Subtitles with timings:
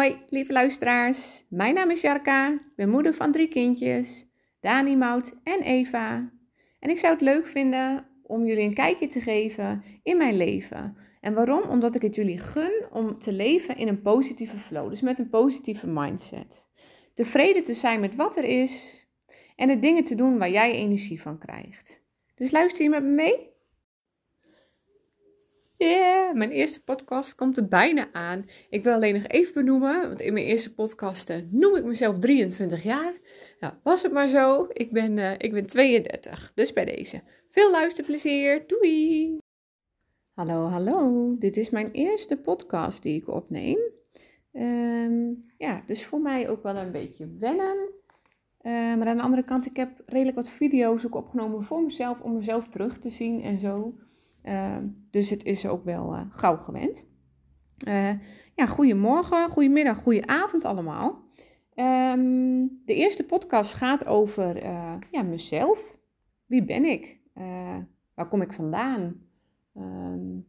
[0.00, 1.44] Hoi, lieve luisteraars.
[1.48, 2.52] Mijn naam is Jarka.
[2.52, 4.26] Ik ben moeder van drie kindjes,
[4.60, 6.32] Dani, Mout en Eva.
[6.78, 10.96] En ik zou het leuk vinden om jullie een kijkje te geven in mijn leven.
[11.20, 11.62] En waarom?
[11.62, 15.30] Omdat ik het jullie gun om te leven in een positieve flow, dus met een
[15.30, 16.68] positieve mindset.
[17.14, 19.06] Tevreden te zijn met wat er is
[19.56, 22.02] en de dingen te doen waar jij energie van krijgt.
[22.34, 23.48] Dus luister je met me mee?
[26.32, 28.44] Mijn eerste podcast komt er bijna aan.
[28.70, 32.82] Ik wil alleen nog even benoemen, want in mijn eerste podcasten noem ik mezelf 23
[32.82, 33.12] jaar.
[33.58, 34.66] Nou, was het maar zo.
[34.68, 37.20] Ik ben, uh, ik ben 32, dus bij deze.
[37.48, 38.64] Veel luisterplezier.
[38.66, 39.38] Doei!
[40.34, 41.34] Hallo, hallo.
[41.38, 43.78] Dit is mijn eerste podcast die ik opneem.
[44.52, 47.76] Um, ja, dus voor mij ook wel een beetje wennen.
[48.62, 52.20] Uh, maar aan de andere kant, ik heb redelijk wat video's ook opgenomen voor mezelf,
[52.20, 53.94] om mezelf terug te zien en zo.
[54.42, 57.06] Ehm, dus het is ook wel uh, gauw gewend.
[57.88, 58.12] Uh,
[58.54, 61.28] ja, goedemorgen, goedemiddag, goedenavond allemaal.
[61.74, 64.64] Um, de eerste podcast gaat over
[65.10, 65.98] ja, mezelf.
[66.46, 67.18] Wie ben ik?
[68.14, 69.20] waar kom ik vandaan?
[69.76, 70.46] Um,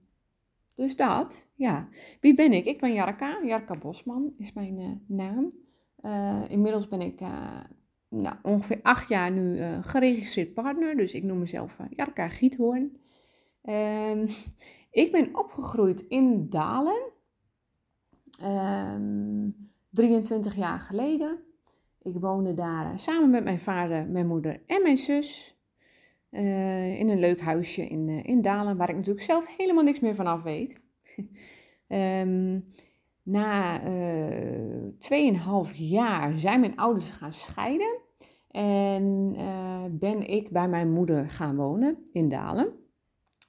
[0.76, 1.88] dus dat, ja.
[2.20, 2.66] Wie ben ik?
[2.66, 5.54] Ik ben Jarka, Jarka Bosman is mijn naam.
[6.50, 7.20] inmiddels ben ik
[8.10, 10.96] nou, ongeveer acht jaar nu geregistreerd partner.
[10.96, 13.01] Dus ik noem mezelf Jarka Giethoorn.
[13.64, 14.28] Um,
[14.92, 17.12] ik ben opgegroeid in Dalen,
[18.42, 19.50] um, ehm,
[19.90, 21.40] 23 jaar geleden.
[22.02, 25.60] Ik woonde daar samen met mijn vader, mijn moeder en mijn zus.
[26.32, 30.00] Uh, in een leuk huisje in, uh, in Dalen, waar ik natuurlijk zelf helemaal niks
[30.00, 30.82] meer van af weet.
[31.88, 32.66] um,
[33.24, 38.00] na uh, eh, 2,5 jaar zijn mijn ouders gaan scheiden.
[38.48, 39.36] En
[40.00, 42.81] ben ik bij mijn moeder gaan wonen in Dalen.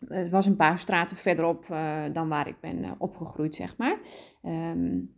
[0.08, 3.98] Het was een paar straten verderop uh, dan waar ik ben uh, opgegroeid, zeg maar.
[4.42, 5.14] Um,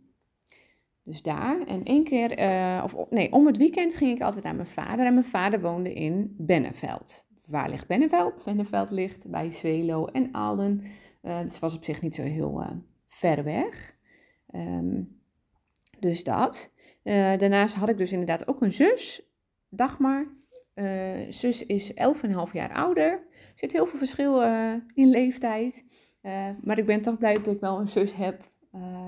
[1.03, 1.61] dus daar.
[1.61, 5.05] En één keer, uh, of nee, om het weekend ging ik altijd naar mijn vader.
[5.05, 7.27] En mijn vader woonde in Benneveld.
[7.49, 8.43] Waar ligt Benneveld?
[8.43, 10.81] Benneveld ligt bij Zwelo en Alden.
[11.21, 13.95] dus was op zich niet zo heel ver weg.
[14.55, 15.19] Um,
[15.99, 16.71] dus dat.
[17.03, 19.21] daarnaast had ik dus inderdaad ook een zus,
[19.69, 20.27] Dagmar.
[21.29, 25.83] zus is 11,5 jaar ouder zit heel veel verschil uh, in leeftijd.
[26.21, 28.47] Uh, maar ik ben toch blij dat ik wel een zus heb.
[28.75, 29.07] Uh,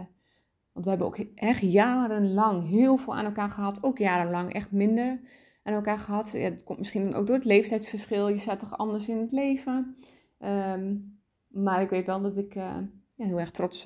[0.72, 3.84] want we hebben ook echt jarenlang heel veel aan elkaar gehad.
[3.84, 5.20] Ook jarenlang echt minder
[5.64, 6.32] aan elkaar gehad.
[6.32, 8.28] Ja, dat komt misschien ook door het leeftijdsverschil.
[8.28, 9.96] Je staat toch anders in het leven.
[10.40, 13.86] Um, maar ik weet wel dat ik ja, heel erg trots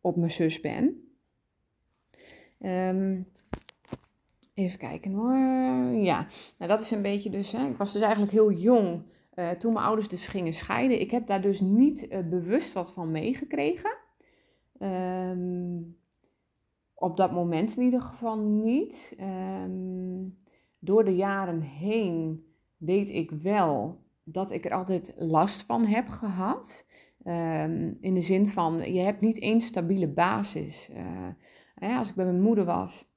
[0.00, 1.04] op mijn zus ben.
[2.58, 3.26] Um,
[4.54, 5.34] even kijken hoor.
[6.02, 6.26] Ja,
[6.58, 7.52] nou, dat is een beetje dus.
[7.52, 7.68] Hè.
[7.68, 9.02] Ik was dus eigenlijk heel jong
[9.34, 11.00] uh, toen mijn ouders dus gingen scheiden.
[11.00, 13.96] Ik heb daar dus niet uh, bewust wat van meegekregen.
[14.78, 15.98] Um,
[16.94, 19.16] op dat moment in ieder geval niet.
[19.20, 20.36] Um,
[20.78, 22.44] door de jaren heen
[22.76, 26.86] weet ik wel dat ik er altijd last van heb gehad.
[27.24, 30.90] Um, in de zin van, je hebt niet één stabiele basis.
[31.76, 33.08] Uh, als ik bij mijn moeder was,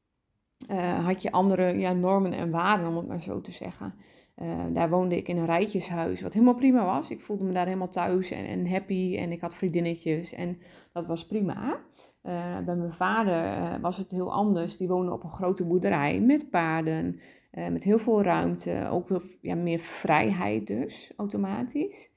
[1.04, 3.94] had je andere ja, normen en waarden, om het maar zo te zeggen.
[4.42, 7.12] Uh, daar woonde ik in een rijtjeshuis, wat helemaal prima was.
[7.12, 10.58] Ik voelde me daar helemaal thuis en, en happy en ik had vriendinnetjes en
[10.92, 11.80] dat was prima.
[12.24, 14.78] Uh, bij mijn vader uh, was het heel anders.
[14.78, 17.20] Die woonde op een grote boerderij met paarden,
[17.52, 22.12] met heel veel ruimte, ook veel ja, meer vrijheid dus, automatisch.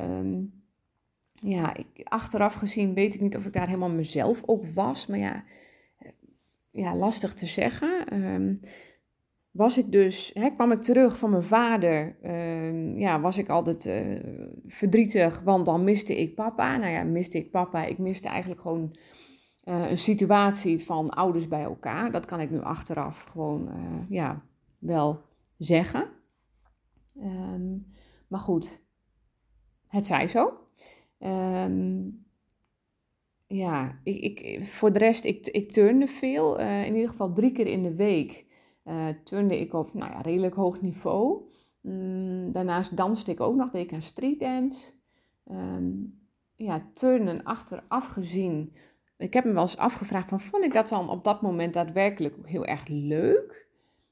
[0.00, 0.62] Um,
[1.34, 5.18] ja, ik, achteraf gezien weet ik niet of ik daar helemaal mezelf ook was, maar
[5.18, 5.44] ja,
[6.70, 8.22] ja lastig te zeggen.
[8.22, 8.60] Um,
[9.54, 13.84] was ik dus, hè, kwam ik terug van mijn vader, uh, ja, was ik altijd
[13.84, 16.76] uh, verdrietig, want dan miste ik papa.
[16.76, 17.84] Nou ja, miste ik papa.
[17.84, 18.96] Ik miste eigenlijk gewoon
[19.64, 22.10] uh, een situatie van ouders bij elkaar.
[22.10, 24.42] Dat kan ik nu achteraf gewoon, eh, ja,
[24.78, 25.22] wel
[25.58, 26.08] zeggen.
[27.16, 27.86] Um,
[28.28, 28.82] maar goed,
[29.86, 30.52] het zij zo.
[31.18, 32.26] Um,
[33.46, 36.58] ja, ik, ik, voor de rest, ik, ik turnde veel.
[36.58, 38.52] in ieder geval drie keer in de week
[38.84, 41.42] uh, turnde ik op nou ja, redelijk hoog niveau.
[41.80, 44.92] Mm, daarnaast danste ik ook nog, deed ik aan streetdance.
[45.50, 46.18] Um,
[46.56, 48.72] ja, turnen achteraf gezien.
[49.16, 52.36] Ik heb me wel eens afgevraagd van, vond ik dat dan op dat moment daadwerkelijk
[52.42, 53.68] heel erg leuk?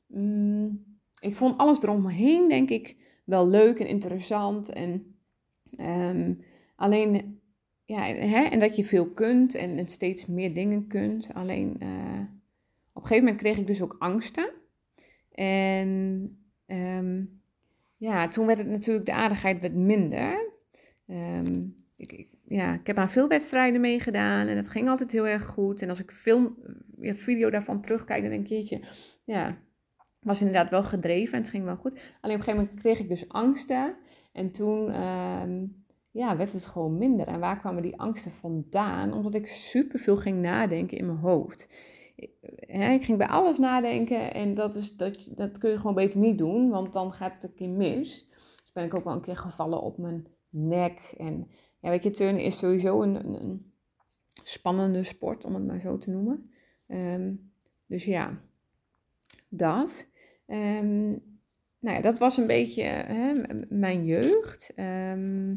[0.07, 0.85] Mm,
[1.19, 4.69] ik vond alles eromheen, denk ik, wel leuk en interessant.
[4.69, 5.17] En
[5.81, 6.39] um,
[6.77, 7.41] alleen,
[7.85, 11.35] ja, hè, en dat je veel kunt en, steeds meer dingen kunt.
[11.35, 12.21] Alleen, uh,
[12.93, 14.51] op een gegeven moment kreeg ik dus ook angsten.
[15.35, 15.89] En
[16.67, 17.41] um,
[17.97, 20.51] ja, toen werd het natuurlijk, de aardigheid werd minder.
[21.07, 25.47] Um, ik, ja, ik heb aan veel wedstrijden meegedaan en het ging altijd heel erg
[25.47, 25.83] goed.
[25.83, 26.57] En als ik film,
[27.01, 28.85] ja, video daarvan terugkijk, dan denk ik,
[29.25, 29.59] ja,
[30.21, 31.93] was inderdaad wel gedreven en het ging wel goed.
[31.93, 33.97] Alleen op een gegeven moment kreeg ik dus angsten.
[34.33, 35.65] En toen ehm,
[36.11, 37.27] ja, werd het gewoon minder.
[37.27, 39.13] En waar kwamen die angsten vandaan?
[39.13, 41.69] Omdat ik superveel ging nadenken in mijn hoofd.
[42.57, 46.19] Hè, ik ging bij alles nadenken en dat, is, dat, dat kun je gewoon beter
[46.19, 48.29] niet doen, want dan gaat het een keer mis.
[48.29, 51.15] Dus ben ik ook wel een keer gevallen op mijn nek.
[51.19, 51.49] En
[51.81, 53.71] ja, weet je, turnen is sowieso een,
[54.43, 56.51] spannende sport, om het maar zo te noemen.
[56.87, 57.35] Ehm,
[57.87, 58.41] dus ja,
[59.49, 60.07] dat.
[60.47, 61.09] Um,
[61.79, 63.33] nou ja, dat was een beetje hè,
[63.69, 64.73] mijn jeugd.
[64.77, 65.57] Um,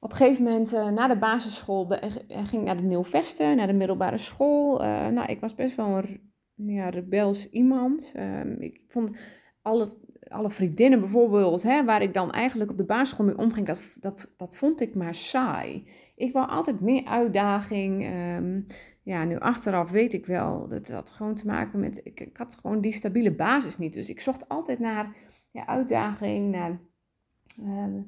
[0.00, 3.66] op een gegeven moment uh, na de basisschool eh, ging ik naar de Nieuwvesten, naar
[3.66, 4.82] de middelbare school.
[4.82, 6.20] Uh, nou, ik was best wel een
[6.54, 8.12] ja, rebels iemand.
[8.16, 9.16] Um, ik vond
[9.62, 9.90] alle,
[10.28, 14.32] alle vriendinnen bijvoorbeeld, hè, waar ik dan eigenlijk op de basisschool mee omging, dat, dat,
[14.36, 15.88] dat vond ik maar saai.
[16.14, 18.04] Ik wou altijd meer uitdaging.
[18.36, 18.66] Um,
[19.02, 22.80] ja, nu achteraf weet ik wel, dat had gewoon te maken met, ik, had gewoon
[22.80, 23.92] die stabiele basis niet.
[23.92, 25.16] Dus ik zocht altijd naar
[25.52, 26.80] ja, uitdaging, naar,
[27.60, 28.00] uh,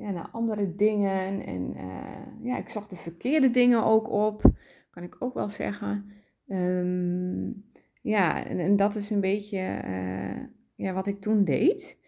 [0.00, 1.46] ja, naar andere dingen.
[1.46, 4.42] En uh, ja, ik zocht de verkeerde dingen ook op,
[4.90, 6.12] kan ik ook wel zeggen.
[6.46, 7.64] Um,
[8.02, 10.42] ja, en, dat is een beetje uh,
[10.74, 11.98] ja, wat ik toen deed.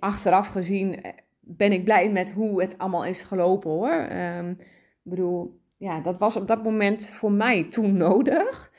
[0.00, 1.04] achteraf gezien
[1.40, 4.08] ben ik blij met hoe het allemaal is gelopen hoor.
[4.38, 4.50] Um,
[5.04, 8.72] ik bedoel, ja, dat was op dat moment voor mij toen nodig.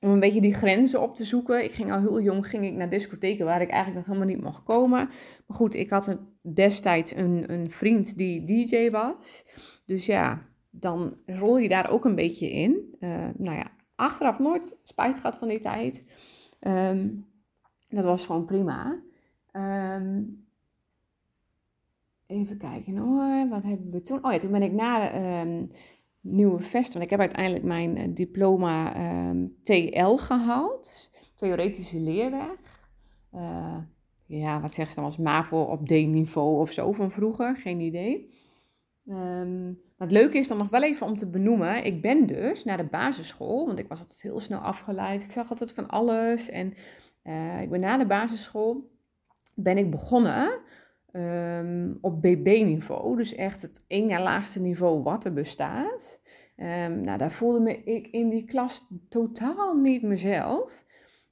[0.00, 1.64] Om een beetje die grenzen op te zoeken.
[1.64, 4.44] Ik ging al heel jong ging ik naar discotheken waar ik eigenlijk nog helemaal niet
[4.44, 5.08] mocht komen.
[5.46, 9.44] Maar goed, ik had destijds een, een vriend die DJ was.
[9.84, 12.96] Dus ja, dan rol je daar ook een beetje in.
[13.00, 16.04] Uh, nou ja, achteraf nooit spijt gehad van die tijd.
[16.60, 17.26] Um,
[17.88, 19.02] dat was gewoon prima.
[19.52, 20.46] Um,
[22.26, 24.24] Even kijken hoor, wat hebben we toen?
[24.24, 25.68] Oh ja, toen ben ik na um,
[26.28, 32.84] Nieuwe Vest, want ik heb uiteindelijk mijn uh, diploma ehm, TL gehaald, theoretische leerweg.
[33.34, 33.76] Uh,
[34.26, 38.30] ja, wat zeggen ze dan als MAVO op D-niveau of zo van vroeger, geen idee.
[39.08, 42.64] Um, maar het leuke is dan nog wel even om te benoemen, ik ben dus
[42.64, 45.22] naar de basisschool, want ik was altijd heel snel afgeleid.
[45.22, 46.74] Ik zag altijd van alles en
[47.24, 48.90] uh, ik ben na de basisschool,
[49.54, 50.60] ben ik begonnen
[51.16, 53.16] um, op BB-niveau.
[53.16, 56.20] Dus echt het één laagste niveau wat er bestaat.
[56.56, 60.84] Um, nou, daar voelde me ik in die klas totaal niet mezelf.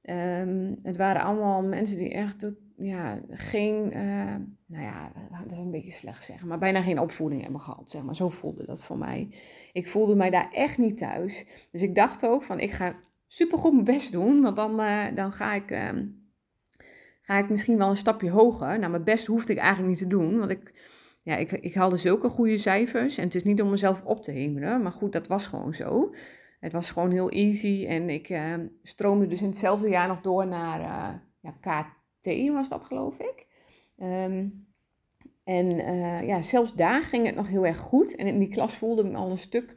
[0.03, 4.37] Um, het waren allemaal mensen die echt ja, geen, uh,
[4.67, 8.03] nou ja, dat is een beetje slecht zeggen, maar bijna geen opvoeding hebben gehad, zeg
[8.03, 8.17] maar.
[8.17, 9.29] Zo voelde dat voor mij.
[9.73, 11.47] Ik voelde mij daar echt niet thuis.
[11.71, 12.95] Dus ik dacht ook van, ik ga
[13.27, 15.71] supergoed mijn best doen, want dan, uh, dan ga ik
[17.25, 18.79] ga ik misschien wel een stapje hoger.
[18.79, 20.73] Nou, mijn best hoefde ik eigenlijk niet te doen, want ik,
[21.19, 23.19] ja, ik, ik haalde zulke goede cijfers.
[23.19, 26.11] En het is niet om mezelf op te hemelen, maar goed, dat was gewoon zo.
[26.61, 30.47] Het was gewoon heel easy en ik uh, stroomde dus in hetzelfde jaar nog door
[30.47, 31.09] naar uh,
[31.41, 33.47] ja, KT, was dat geloof ik.
[33.99, 34.67] Um,
[35.45, 38.17] en uh, ja, zelfs daar ging het nog heel erg goed.
[38.17, 39.77] En in die klas voelde ik me al een stuk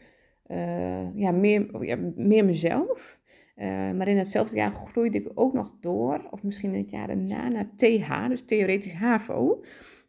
[1.16, 1.68] ja, meer,
[2.16, 3.20] meer mezelf.
[3.58, 7.08] Uh, maar in hetzelfde jaar groeide ik ook nog door, of misschien in het jaar
[7.08, 9.64] daarna, naar TH, dus theoretisch HAVO.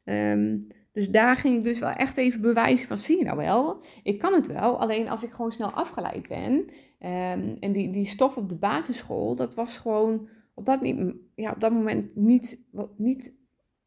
[0.04, 3.82] Um, dus daar ging ik dus wel echt even bewijzen van, zie je nou wel,
[4.02, 4.80] ik kan het wel.
[4.80, 9.36] Alleen als ik gewoon snel afgeleid ben, um, en die, die stof op de basisschool,
[9.36, 12.64] dat was gewoon op dat, niet, ja, op dat moment niet,
[12.96, 13.34] niet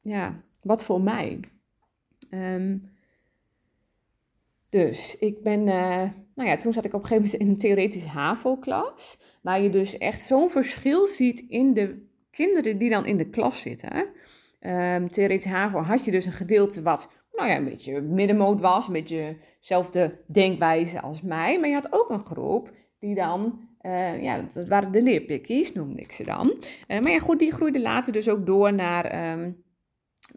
[0.02, 1.40] ja, wat voor mij.
[2.30, 2.90] Um,
[4.70, 7.58] dus ik ben, uh, nou ja, toen zat ik op een gegeven moment in een
[7.58, 9.20] theoretische HAVO-klas.
[9.42, 13.62] Waar je dus echt zo'n verschil ziet in de kinderen die dan in de klas
[13.62, 14.06] zitten.
[14.60, 18.88] Um, theoretisch HAVO had je dus een gedeelte wat, nou ja, een beetje middenmoot was.
[18.88, 21.60] Een beetje dezelfde denkwijze als mij.
[21.60, 26.02] Maar je had ook een groep die dan, uh, ja, dat waren de leerpikkies, noemde
[26.02, 26.54] ik ze dan.
[26.88, 29.34] Uh, maar ja, goed, die groeiden later dus ook door naar...
[29.34, 29.64] Um,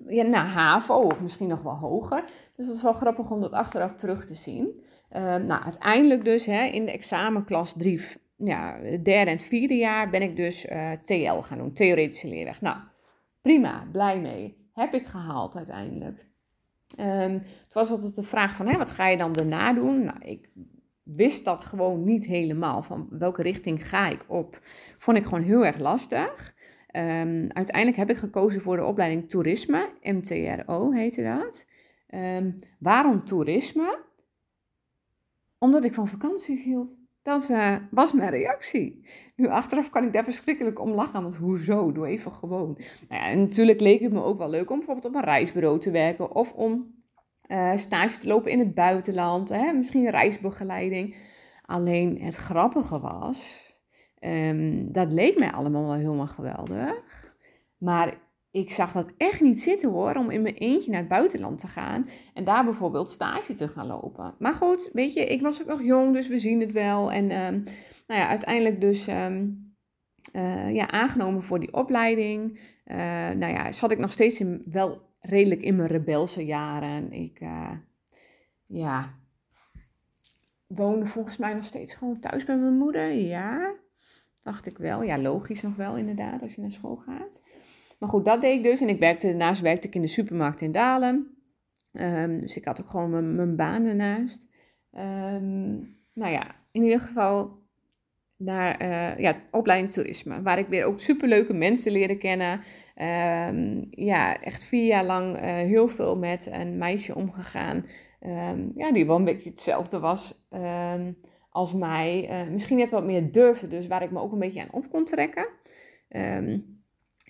[0.08, 2.24] ja, naar HAVO of misschien nog wel hoger.
[2.56, 4.82] Dus dat is wel grappig om dat achteraf terug te zien.
[5.16, 8.00] Uh, nou, uiteindelijk dus hè, in de examenklas 3,
[8.36, 12.60] ja, derde en vierde jaar ben ik dus eh, TL gaan doen, theoretische leerweg.
[12.60, 12.76] Nou,
[13.40, 14.56] prima, blij mee.
[14.72, 16.26] Heb ik gehaald uiteindelijk.
[17.00, 17.32] Um,
[17.64, 20.04] het was altijd de vraag van, hè, wat ga je dan daarna doen?
[20.04, 20.50] Nou, ik
[21.02, 24.58] wist dat gewoon niet helemaal, van welke richting ga ik op.
[24.98, 26.54] Vond ik gewoon heel erg lastig.
[26.96, 31.66] Um, uiteindelijk heb ik gekozen voor de opleiding toerisme, MTRO heette dat.
[32.78, 34.02] Waarom toerisme?
[35.64, 36.98] Omdat ik van vakanties hield.
[37.22, 39.06] Dat uh, was mijn reactie.
[39.36, 41.92] Nu achteraf kan ik daar verschrikkelijk om lachen, want hoezo?
[41.92, 42.78] Doe even gewoon.
[43.08, 45.78] Nou ja, en natuurlijk leek het me ook wel leuk om bijvoorbeeld op een reisbureau
[45.78, 46.94] te werken of om
[47.48, 51.16] uh, stage te lopen in het buitenland, hè, misschien reisbegeleiding.
[51.62, 53.68] Alleen het grappige was,
[54.20, 57.34] um, dat leek mij allemaal wel helemaal geweldig.
[57.78, 58.18] Maar
[58.54, 61.68] ik zag dat echt niet zitten hoor, om in mijn eentje naar het buitenland te
[61.68, 64.34] gaan en daar bijvoorbeeld stage te gaan lopen.
[64.38, 67.12] Maar goed, weet je, ik was ook nog jong, dus we zien het wel.
[67.12, 67.62] En um,
[68.06, 69.74] nou ja, uiteindelijk dus um,
[70.32, 72.58] uh, ja, aangenomen voor die opleiding.
[72.84, 72.96] Uh,
[73.30, 77.12] nou ja, zat ik nog steeds in, wel redelijk in mijn rebelse jaren.
[77.12, 77.76] Ik, uh,
[78.64, 79.14] ja,
[80.66, 83.12] woonde volgens mij nog steeds gewoon thuis bij mijn moeder.
[83.12, 83.74] Ja,
[84.40, 85.02] dacht ik wel.
[85.02, 87.42] Ja, logisch nog wel inderdaad, als je naar school gaat.
[87.98, 88.80] Maar goed, dat deed ik dus.
[88.80, 91.34] En ik werkte, daarnaast werkte ik in de supermarkt in Dalen.
[91.92, 94.48] Um, dus ik had ook gewoon mijn, baan ernaast.
[94.92, 97.62] Um, nou ja, in ieder geval
[98.36, 100.42] naar uh, ja, opleiding toerisme.
[100.42, 102.60] Waar ik weer ook superleuke mensen leren kennen.
[103.48, 107.86] Um, ja, echt vier jaar lang uh, heel veel met een meisje omgegaan.
[108.74, 110.46] ja, die wel een beetje hetzelfde was
[111.50, 112.28] als mij.
[112.30, 114.90] Uh, misschien net wat meer durfde, dus waar ik me ook een beetje aan op
[114.90, 115.48] kon trekken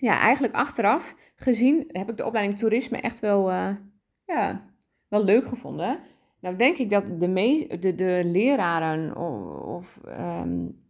[0.05, 3.75] ja, eigenlijk achteraf gezien heb ik de opleiding toerisme echt wel, uh,
[4.25, 4.69] ja,
[5.07, 5.99] wel leuk gevonden.
[6.39, 10.83] Nou denk ik dat de, de, de leraren of, of um,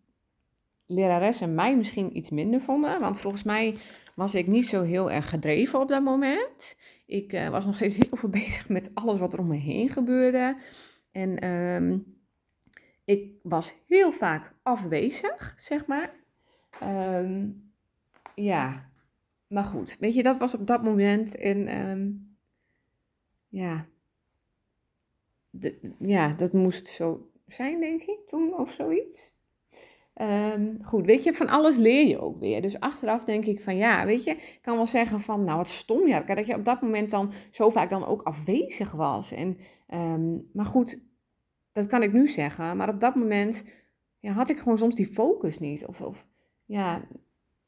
[0.85, 2.99] leraressen mij misschien iets minder vonden.
[2.99, 3.77] Want volgens mij
[4.15, 6.75] was ik niet zo heel erg gedreven op dat moment.
[7.05, 9.89] Ik uh, was nog steeds heel veel bezig met alles wat er om me heen
[9.89, 10.57] gebeurde.
[11.11, 12.17] En um,
[13.05, 16.13] ik was heel vaak afwezig, zeg maar.
[16.83, 17.63] Um,
[18.35, 18.89] ja,
[19.55, 21.35] maar goed, weet je, dat was op dat moment.
[21.35, 22.37] En um,
[23.47, 23.87] ja,
[25.49, 29.33] de, ja, dat moest zo zijn, denk ik, toen of zoiets.
[30.21, 32.61] Um, goed, weet je, van alles leer je ook weer.
[32.61, 35.67] Dus achteraf denk ik van ja, weet je, ik kan wel zeggen van nou wat
[35.67, 39.31] stom ja, dat je op dat moment dan zo vaak dan ook afwezig was.
[39.31, 39.57] En,
[39.93, 41.01] um, maar goed,
[41.71, 42.77] dat kan ik nu zeggen.
[42.77, 43.63] Maar op dat moment
[44.19, 45.85] ja, had ik gewoon soms die focus niet.
[45.85, 46.27] Of, of
[46.65, 47.07] ja,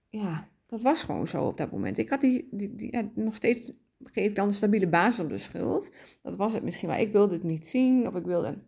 [0.09, 1.97] ja, dat was gewoon zo op dat moment.
[1.97, 5.91] Ik had die, die, ja, nog steeds, geef dan een stabiele basis op de schuld.
[6.21, 6.97] Dat was het misschien wel.
[6.97, 8.63] Ik wilde het niet zien of ik wilde,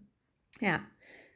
[0.50, 0.88] ja,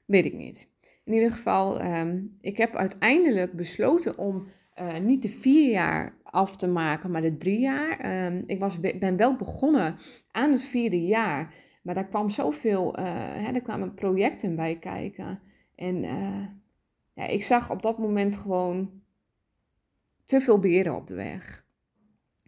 [0.05, 0.71] weet ik niet.
[1.03, 4.47] In ieder geval, um, ik heb uiteindelijk besloten om
[4.79, 8.25] uh, niet de vier jaar af te maken, maar de drie jaar.
[8.25, 9.95] Um, ik was, ben wel begonnen
[10.31, 11.53] aan het vierde jaar,
[11.83, 15.41] maar daar kwam zoveel, uh, hè, er kwamen projecten bij kijken.
[15.75, 16.47] En uh,
[17.13, 19.02] ja, ik zag op dat moment gewoon
[20.25, 21.65] te veel beren op de weg.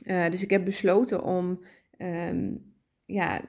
[0.05, 1.59] Uh, dus ik heb besloten om
[1.97, 2.73] um,
[3.05, 3.41] ja,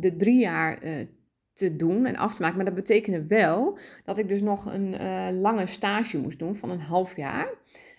[0.00, 1.06] de, drie jaar uh,
[1.52, 2.56] te doen en af te maken.
[2.56, 6.70] Maar dat betekende wel dat ik dus nog een uh, lange stage moest doen van
[6.70, 7.48] een half jaar.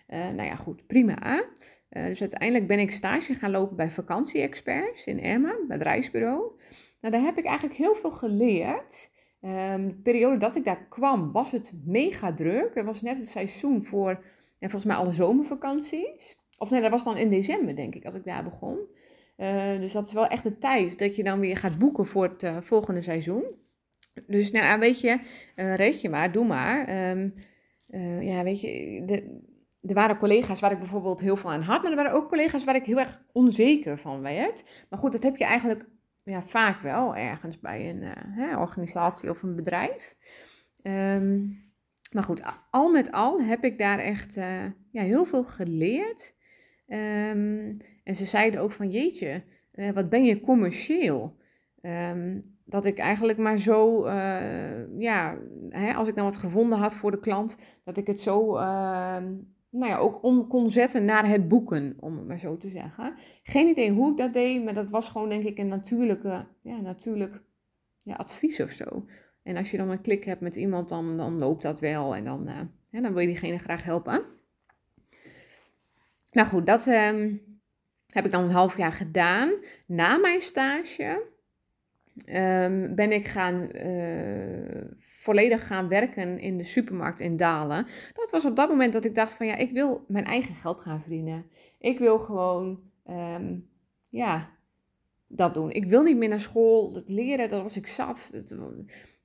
[0.07, 1.45] nou ja, goed, prima.
[1.89, 6.51] dus uiteindelijk ben ik stage gaan lopen bij vakantie-experts in Emma, bij het reisbureau.
[7.01, 9.09] Nou, daar heb ik eigenlijk heel veel geleerd.
[9.41, 12.71] Um, de periode dat ik daar kwam was het mega druk.
[12.73, 14.23] Het was net het seizoen voor
[14.59, 16.37] en volgens mij alle zomervakanties.
[16.57, 18.77] Of nee, dat was dan in december, denk ik, als ik daar begon.
[19.37, 22.23] Uh, dus dat is wel echt de tijd dat je dan weer gaat boeken voor
[22.23, 23.43] het uh, volgende seizoen.
[24.27, 25.19] Dus nou, weet je,
[25.55, 27.09] uh, red je maar, doe maar.
[27.09, 27.29] Um,
[28.21, 29.41] ja, weet je, de,
[29.81, 32.63] er waren collega's waar ik bijvoorbeeld heel veel aan had, maar er waren ook collega's
[32.63, 34.63] waar ik heel erg onzeker van werd.
[34.89, 35.89] Maar goed, dat heb je eigenlijk
[36.23, 40.15] ja, vaak wel ergens bij een hè, organisatie of een bedrijf.
[40.83, 41.68] Um,
[42.09, 46.35] maar goed, al met al heb ik daar echt uh, ja, heel veel geleerd.
[46.87, 47.67] Um,
[48.03, 51.37] en ze zeiden ook van jeetje, uh, wat ben je commercieel?
[51.81, 55.37] Um, dat ik eigenlijk maar zo, uh, ja,
[55.69, 59.33] hè, als ik dan wat gevonden had voor de klant, dat ik het zo, ehm,
[59.69, 63.13] nou ja, ook om kon zetten naar het boeken, om het maar zo te zeggen.
[63.43, 66.81] Geen idee hoe ik dat deed, maar dat was gewoon denk ik een natuurlijke, ja,
[66.81, 67.43] natuurlijk
[67.97, 69.05] ja, advies of zo.
[69.43, 72.15] En als je dan een klik hebt met iemand, dan, dan loopt dat wel.
[72.15, 72.47] En dan,
[72.89, 74.23] hè, dan wil je diegene graag helpen.
[76.31, 77.35] Nou goed, dat uh,
[78.07, 79.53] heb ik dan een half jaar gedaan.
[79.85, 81.27] Na mijn stage
[82.25, 87.87] um, ben ik gaan, uh, volledig gaan werken in de supermarkt in Dalen.
[88.13, 90.81] Dat was op dat moment dat ik dacht van ja, ik wil mijn eigen geld
[90.81, 91.45] gaan verdienen.
[91.79, 92.79] Ik wil gewoon,
[93.09, 93.69] um,
[94.09, 94.57] ja,
[95.27, 95.71] dat doen.
[95.71, 97.01] Ik wil niet meer naar school.
[97.05, 98.31] Leren, dat was ik zat.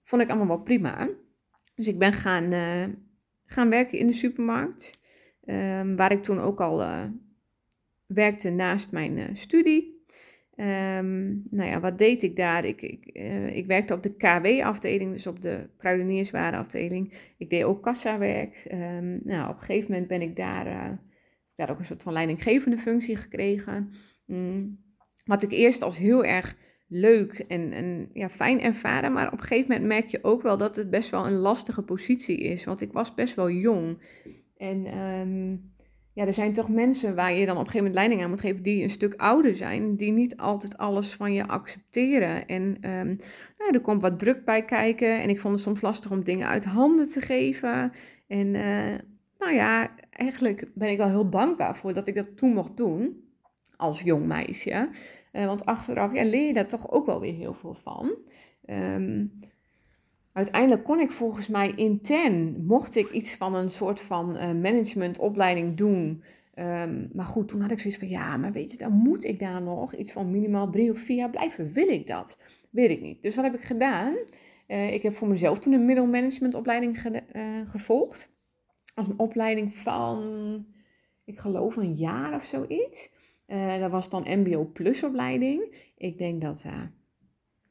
[0.04, 1.08] Vond ik allemaal wel prima.
[1.74, 2.86] Dus ik ben gaan, uh,
[3.44, 5.02] gaan werken in de supermarkt.
[5.46, 7.04] Um, waar ik toen ook al uh,
[8.06, 9.92] werkte naast mijn uh, studie.
[10.56, 12.64] Um, nou ja, wat deed ik daar?
[12.64, 13.06] Ik, ik,
[13.52, 17.12] ik werkte op de KW-afdeling, dus op de kruidenierswarenafdeling.
[17.38, 18.68] Ik deed ook kassawerk.
[18.72, 20.98] Um, nou, op een gegeven moment ben ik daar,
[21.54, 23.92] daar ook een soort van leidinggevende functie gekregen.
[24.26, 24.84] Um,
[25.24, 26.56] wat ik eerst als heel erg
[26.94, 29.12] leuk en, en ja, fijn ervaren.
[29.12, 31.82] Maar op een gegeven moment merk je ook wel dat het best wel een lastige
[31.82, 32.64] positie is.
[32.64, 33.98] Want ik was best wel jong.
[34.56, 35.50] En ehm,
[36.12, 38.40] ja, er zijn toch mensen waar je dan op een gegeven moment leiding aan moet
[38.40, 42.46] geven die een stuk ouder zijn, die niet altijd alles van je accepteren.
[42.46, 43.16] En um,
[43.58, 46.48] nou, er komt wat druk bij kijken en ik vond het soms lastig om dingen
[46.48, 47.92] uit handen te geven.
[48.26, 48.94] En uh,
[49.38, 53.22] nou ja, eigenlijk ben ik wel heel dankbaar voor dat ik dat toen mocht doen
[53.76, 54.88] als jong meisje.
[55.36, 58.14] Uh, want achteraf ja, leer je daar toch ook wel weer heel veel van.
[58.66, 59.28] Um,
[60.32, 65.76] uiteindelijk kon ik volgens mij intern, mocht ik iets van een soort van uh, managementopleiding
[65.76, 66.22] doen.
[66.58, 69.38] Um, maar goed, toen had ik zoiets van, ja, maar weet je, dan moet ik
[69.38, 71.72] daar nog iets van minimaal drie of vier jaar blijven.
[71.72, 72.38] Wil ik dat?
[72.70, 73.22] Weet ik niet.
[73.22, 74.14] Dus wat heb ik gedaan?
[74.68, 77.22] Uh, ik heb voor mezelf toen een middelmanagementopleiding ge
[77.66, 78.32] gevolgd.
[78.94, 80.66] Als een opleiding van,
[81.24, 83.10] ik geloof een jaar of zoiets.
[83.80, 85.90] Dat was dan MBO Plus opleiding.
[85.96, 86.64] Ik denk dat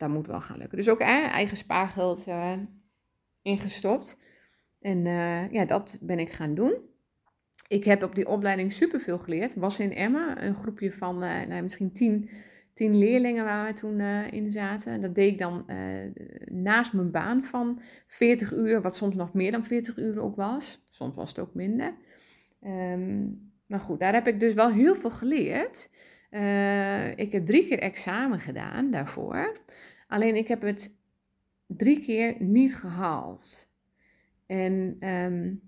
[0.03, 0.77] dat moet wel gaan lukken.
[0.77, 2.53] Dus ook eigen spaargeld uh,
[3.41, 4.17] ingestopt.
[4.81, 6.73] En uh, ja, dat ben ik gaan doen.
[7.67, 9.55] Ik heb op die opleiding superveel geleerd.
[9.55, 12.29] Was in Emma, een groepje van uh, nou, misschien tien,
[12.73, 13.99] tien leerlingen waar we toen
[14.31, 15.01] in zaten.
[15.01, 15.65] Dat deed ik dan
[16.51, 20.83] naast mijn baan van 40 uur, wat soms nog meer dan 40 uur ook was.
[20.89, 21.95] Soms was het ook minder.
[22.61, 25.89] Um, maar goed, daar heb ik dus wel heel veel geleerd.
[27.15, 29.51] ik heb drie keer examen gedaan daarvoor.
[30.07, 30.95] Alleen ik heb het
[31.67, 33.71] drie keer niet gehaald.
[34.45, 35.61] En um,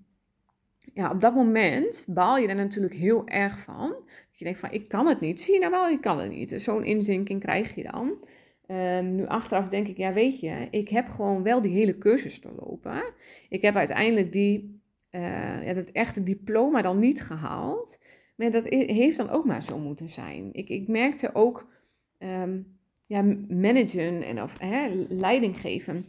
[0.94, 3.90] ja, op dat moment baal je er natuurlijk heel erg van.
[3.90, 5.40] Dat je denkt van, ik kan het niet.
[5.40, 6.52] Zie je nou wel, ik kan het niet.
[6.52, 8.28] Zo'n inzinking krijg je dan.
[8.68, 12.40] Um, nu achteraf denk ik, ja weet je, ik heb gewoon wel die hele cursus
[12.40, 13.04] te lopen.
[13.50, 14.75] Ik heb uiteindelijk die,
[15.16, 18.00] uh, ja, dat echte diploma dan niet gehaald.
[18.36, 20.50] Maar dat heeft dan ook maar zo moeten zijn.
[20.54, 21.74] Ik, ik merkte ook...
[22.20, 22.74] Um,
[23.08, 26.06] ja, managen en of hè, leiding geven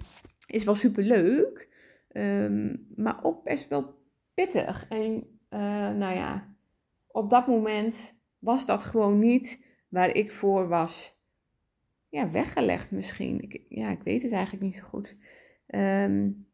[0.46, 1.68] is wel super leuk,
[2.12, 3.94] um, maar ook best wel
[4.34, 4.86] pittig.
[4.88, 5.12] En
[5.50, 6.54] uh, nou ja,
[7.06, 11.16] op dat moment was dat gewoon niet waar ik voor was
[12.08, 13.40] ja, weggelegd misschien.
[13.40, 15.16] Ik, ja, ik weet het eigenlijk niet zo goed.
[15.66, 16.45] Um,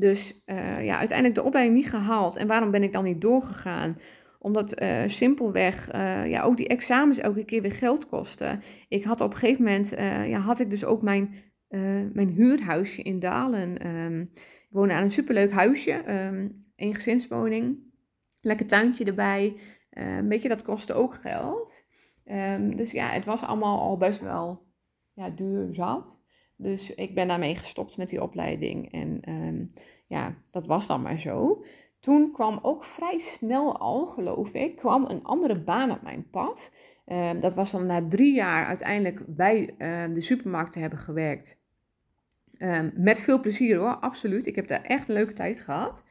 [0.00, 2.36] dus uh, ja, uiteindelijk de opleiding niet gehaald.
[2.36, 3.98] En waarom ben ik dan niet doorgegaan?
[4.38, 8.60] Omdat uh, simpelweg uh, ja, ook die examens elke keer weer geld kosten.
[8.88, 9.88] Ik had op een gegeven moment,
[10.26, 11.34] ja, had ik dus ook mijn,
[12.12, 13.86] mijn huurhuisje in Dalen.
[13.86, 17.78] Um, ik woonde aan een superleuk huisje, um, een gezinswoning.
[18.40, 19.56] Lekker tuintje erbij.
[19.90, 21.84] een beetje dat kostte ook geld.
[22.24, 24.62] Um, dus ja, het was allemaal al best wel
[25.12, 26.24] ja, duur zat.
[26.62, 28.92] Dus ik ben daarmee gestopt met die opleiding.
[28.92, 29.20] En
[30.06, 31.64] ja, dat was dan maar zo.
[32.00, 36.72] Toen kwam ook vrij snel al, geloof ik, kwam een andere baan op mijn pad.
[37.06, 41.58] Uh, dat was dan na drie jaar uiteindelijk bij uh, de supermarkt te hebben gewerkt.
[42.94, 44.46] Met veel plezier hoor, absoluut.
[44.46, 46.04] Ik heb daar echt een leuke tijd gehad.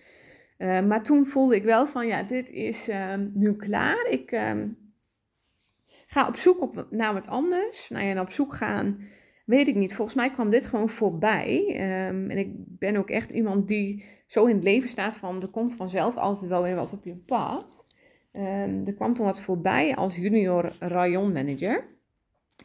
[0.58, 4.06] Ehm, maar toen voelde ik wel van, ja, dit is ehm, nu klaar.
[4.10, 4.30] Ik
[6.06, 7.90] ga op zoek op, naar wat anders.
[7.90, 9.00] Nou ja, en op zoek gaan
[9.50, 9.94] Weet ik niet.
[9.94, 11.68] Volgens mij kwam dit gewoon voorbij.
[12.08, 15.48] Um, en ik ben ook echt iemand die zo in het leven staat van er
[15.48, 17.86] komt vanzelf altijd wel weer wat op je pad.
[18.32, 21.86] Um, er kwam toen wat voorbij als junior rayonmanager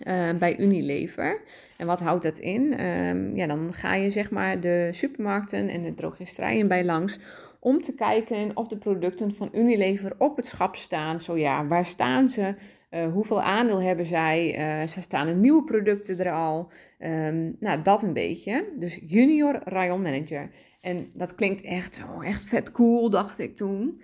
[0.07, 1.43] uh, bij Unilever.
[1.77, 2.87] En wat houdt dat in?
[2.87, 7.19] Um, ja, dan ga je zeg maar de supermarkten en de drogisterijen bij langs
[7.65, 11.21] om te kijken of de producten van Unilever op het schap staan.
[11.21, 12.55] Zo ja, waar staan ze?
[12.91, 14.59] Uh, hoeveel aandeel hebben zij?
[14.59, 16.71] Uh, ze staan er nieuwe producten er al.
[16.99, 18.73] Um, nou, dat een beetje.
[18.77, 20.51] Dus junior rayon manager.
[20.81, 24.01] En dat klinkt echt zo, echt vet cool, dacht ik toen.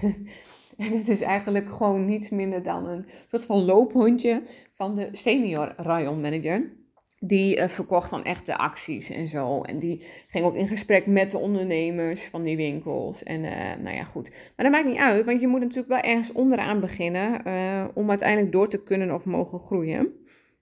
[0.76, 5.72] en het is eigenlijk gewoon niets minder dan een soort van loophondje van de senior
[5.76, 6.81] rayon manager
[7.24, 9.62] die uh, verkocht dan echt de acties en zo.
[9.62, 13.22] En die ging ook in gesprek met de ondernemers van die winkels.
[13.22, 14.30] En uh, nou ja, goed.
[14.30, 18.08] Maar dat maakt niet uit, want je moet natuurlijk wel ergens onderaan beginnen uh, om
[18.08, 20.12] uiteindelijk door te kunnen of mogen groeien.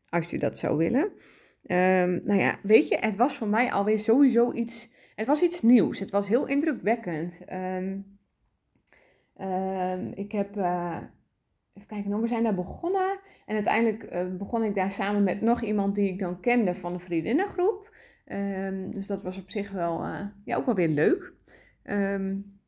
[0.09, 1.03] Als je dat zou willen.
[1.03, 4.91] Um, nou ja, weet je, het was voor mij alweer sowieso iets.
[5.15, 6.01] Het was iets nieuws.
[6.01, 7.39] Het was heel indrukwekkend.
[7.53, 8.19] Um,
[9.41, 10.55] um, ik heb
[11.73, 13.21] even kijken, nou, we zijn daar begonnen.
[13.47, 16.93] En uiteindelijk uh, begon ik daar samen met nog iemand die ik dan kende van
[16.93, 17.95] de vriendinnengroep.
[18.27, 21.33] Um, dus dat was op zich wel, uh, ja, ook wel weer leuk.
[21.85, 22.59] Um,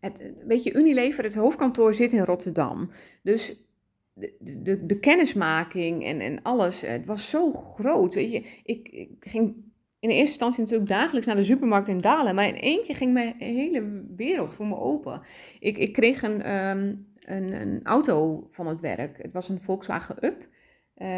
[0.00, 2.90] het, weet je, Unilever, het hoofdkantoor zit in Rotterdam.
[3.22, 3.68] Dus
[4.14, 8.14] de, de, kennismaking en, en alles, het was zo groot.
[8.14, 9.54] Weet je, ik, ik ging
[9.98, 12.34] in eerste instantie natuurlijk dagelijks naar de supermarkt in Dalen.
[12.34, 15.20] Maar in één keer ging mijn hele wereld voor me open.
[15.58, 19.22] Ik, ik kreeg een, um, een, auto van het werk.
[19.22, 20.48] Het was een Volkswagen Up.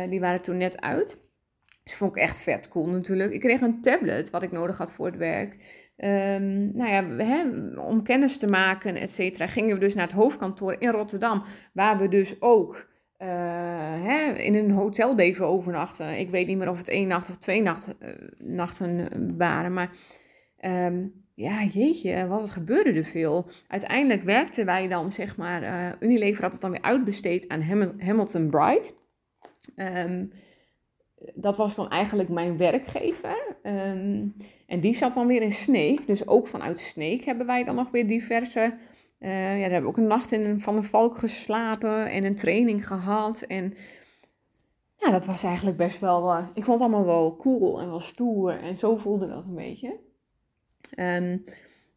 [0.09, 1.21] die waren toen net uit.
[1.85, 3.33] Dus vond ik echt vet cool natuurlijk.
[3.33, 5.57] Ik kreeg een tablet, wat ik nodig had voor het werk.
[5.97, 7.45] Um, nou ja, hè,
[7.81, 11.45] om kennis te maken, et cetera, gingen we dus naar het hoofdkantoor in Rotterdam.
[11.73, 13.29] Waar we dus ook uh,
[14.05, 16.19] hè, in een hotel bleven overnachten.
[16.19, 17.75] Ik weet niet meer of het één nacht of twee uh,
[18.39, 19.73] nachten waren.
[19.73, 19.91] Maar
[20.61, 23.47] um, ja, jeetje, wat gebeurde er veel.
[23.69, 27.63] Uiteindelijk werkten wij dan, zeg maar, uh, Unilever had het dan weer uitbesteed aan
[27.99, 28.95] Hamilton Bright.
[29.77, 30.31] Um,
[31.35, 33.57] dat was dan eigenlijk mijn werkgever.
[33.63, 34.27] Ehm,
[34.67, 36.07] en die zat dan weer in Sneek.
[36.07, 38.75] Dus ook vanuit Sneek hebben wij dan nog weer diverse.
[39.21, 42.37] Uh, ja, daar hebben we ook een nacht in Van de Valk geslapen en een
[42.37, 43.43] training gehad.
[43.43, 43.75] En
[44.97, 46.33] ja, dat was eigenlijk best wel.
[46.33, 48.61] Uh, ik vond het allemaal wel cool en wel stoer.
[48.61, 50.01] En zo voelde dat een beetje.
[50.99, 51.45] Um,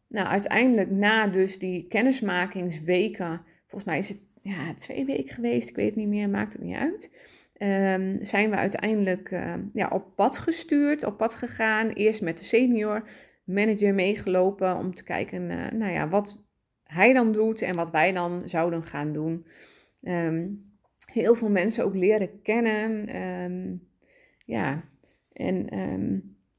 [0.08, 3.42] nou, uiteindelijk na dus die kennismakingsweken.
[3.66, 5.68] Volgens mij is het ja, twee weken geweest.
[5.68, 7.10] Ik weet het niet meer, maakt het niet uit.
[7.58, 11.88] Um, zijn we uiteindelijk uh, ja, op pad gestuurd, op pad gegaan.
[11.88, 13.08] Eerst met de senior
[13.44, 16.44] manager meegelopen om te kijken uh, nou ja, wat
[16.82, 19.46] hij dan doet en wat wij dan zouden gaan doen.
[20.02, 20.64] Um,
[21.06, 23.16] heel veel mensen ook leren kennen.
[23.22, 23.88] Um,
[24.44, 24.84] ja,
[25.32, 25.68] en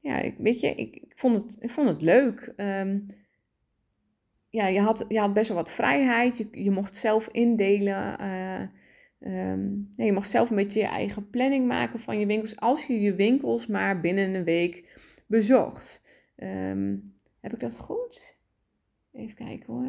[0.00, 2.52] ja, ik, weet je, ik, ik, vond het, ik vond het leuk.
[4.50, 6.36] ja, je had, je had best wel wat vrijheid.
[6.36, 8.16] Je, je mocht zelf indelen.
[9.20, 12.56] Uh, je mag zelf een beetje je eigen planning maken van je winkels.
[12.56, 16.02] Als je je winkels maar binnen een week bezocht.
[16.36, 17.02] Um,
[17.40, 18.38] heb ik dat goed?
[19.12, 19.86] Even kijken hoor.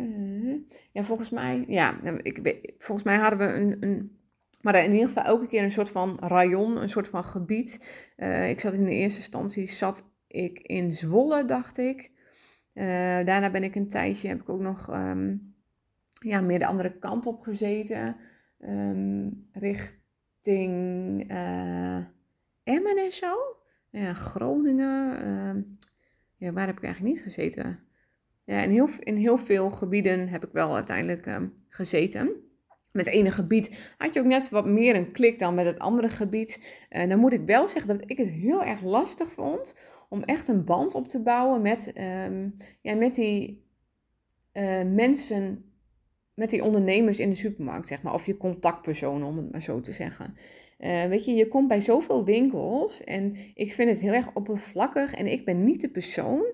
[0.92, 4.19] Ja, volgens mij, ja, ik, volgens mij hadden we een, een
[4.62, 7.90] maar in ieder geval elke keer een soort van rayon, een soort van gebied.
[8.18, 12.12] Uh, ik zat in de eerste instantie, zat ik in Zwolle, dacht ik.
[12.74, 12.86] Uh,
[13.26, 15.56] daarna ben ik een tijdje, heb ik ook nog um,
[16.22, 18.16] ja, meer de andere kant op gezeten
[18.60, 22.06] um, richting uh,
[22.64, 23.36] Emmen en zo.
[23.90, 25.28] Ja, Groningen.
[25.28, 25.64] Uh,
[26.36, 27.80] ja, waar heb ik eigenlijk niet gezeten?
[28.44, 32.49] Ja, in heel, in heel veel gebieden heb ik wel uiteindelijk gezeten.
[32.92, 35.80] Met het ene gebied had je ook net wat meer een klik dan met het
[35.80, 36.76] andere gebied.
[36.90, 39.76] Dan moet ik wel zeggen dat ik het heel erg lastig vond
[40.10, 41.94] om echt een band op te bouwen met,
[42.28, 43.64] um, ja, met die
[44.54, 45.64] uh, mensen
[46.40, 48.14] met die ondernemers in de supermarkt, zeg maar.
[48.14, 50.36] Of je contactpersoon, om het maar zo te zeggen.
[50.80, 55.14] Uh, weet je, je komt bij zoveel winkels en ik vind het heel erg oppervlakkig.
[55.14, 56.46] En ik ben niet de persoon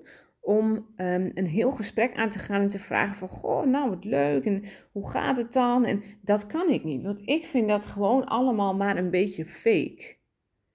[0.45, 3.27] om um, een heel gesprek aan te gaan en te vragen van...
[3.27, 5.85] Goh, nou wat leuk en hoe gaat het dan?
[5.85, 10.15] En dat kan ik niet, want ik vind dat gewoon allemaal maar een beetje fake.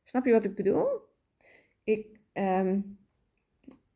[0.04, 0.86] Snap je wat ik bedoel?
[1.84, 2.06] Ik...
[2.32, 2.98] Um,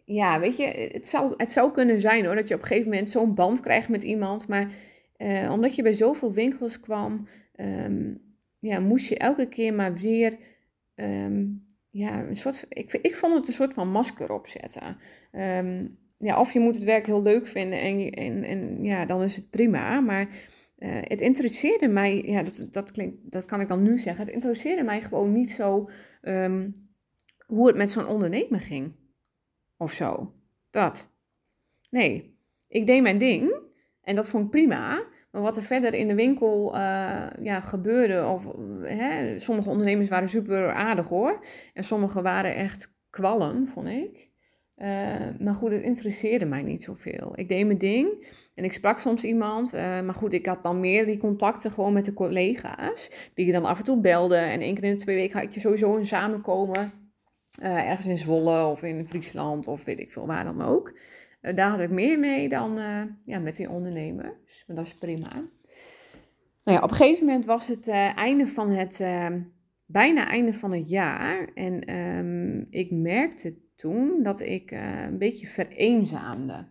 [0.05, 2.91] ja, weet je, het zou, het zou kunnen zijn hoor, dat je op een gegeven
[2.91, 4.71] moment zo'n band krijgt met iemand, maar
[5.19, 8.23] uh, omdat je bij zoveel winkels kwam, um,
[8.59, 10.37] ja, moest je elke keer maar weer
[11.95, 12.67] ja, een soort.
[12.69, 14.97] Ik, ik vond het een soort van masker opzetten.
[15.33, 19.23] Um, ja, of je moet het werk heel leuk vinden en, en, en ja, dan
[19.23, 20.01] is het prima.
[20.01, 20.29] Maar
[20.79, 24.25] uh, het interesseerde mij, ja, dat, dat, klinkt, dat kan ik dan nu zeggen.
[24.25, 25.89] Het interesseerde mij gewoon niet zo
[27.47, 28.93] hoe het met zo'n ondernemer ging.
[29.77, 30.35] Of zo.
[30.71, 31.11] Dat.
[31.91, 33.61] Nee, ik deed mijn ding.
[34.03, 35.05] En dat vond ik prima.
[35.41, 38.47] Wat er verder in de winkel uh, ja, gebeurde, of
[38.83, 41.45] hè, sommige ondernemers waren super aardig hoor.
[41.73, 44.31] En sommige waren echt kwallen, vond ik.
[44.77, 44.87] Uh,
[45.39, 47.39] maar goed, het interesseerde mij niet zoveel.
[47.39, 49.75] Ik deed mijn ding en ik sprak soms iemand.
[49.75, 53.31] Uh, maar goed, ik had dan meer die contacten gewoon met de collega's.
[53.35, 54.41] Die je dan af en toe belden.
[54.41, 56.93] En één keer in de twee weken had je sowieso een samenkomen.
[57.61, 60.93] ergens in Zwolle of in Friesland of weet ik veel waar dan ook.
[61.45, 64.65] Eh, daar had ik meer mee dan uh, ja, met die ondernemers.
[64.67, 65.29] Maar dat is prima.
[66.63, 69.05] Nou ja, op een gegeven moment was het uh, einde van het,
[69.87, 71.49] bijna einde van het jaar.
[71.55, 76.67] En um, ik merkte toen dat ik een beetje vereenzaamde.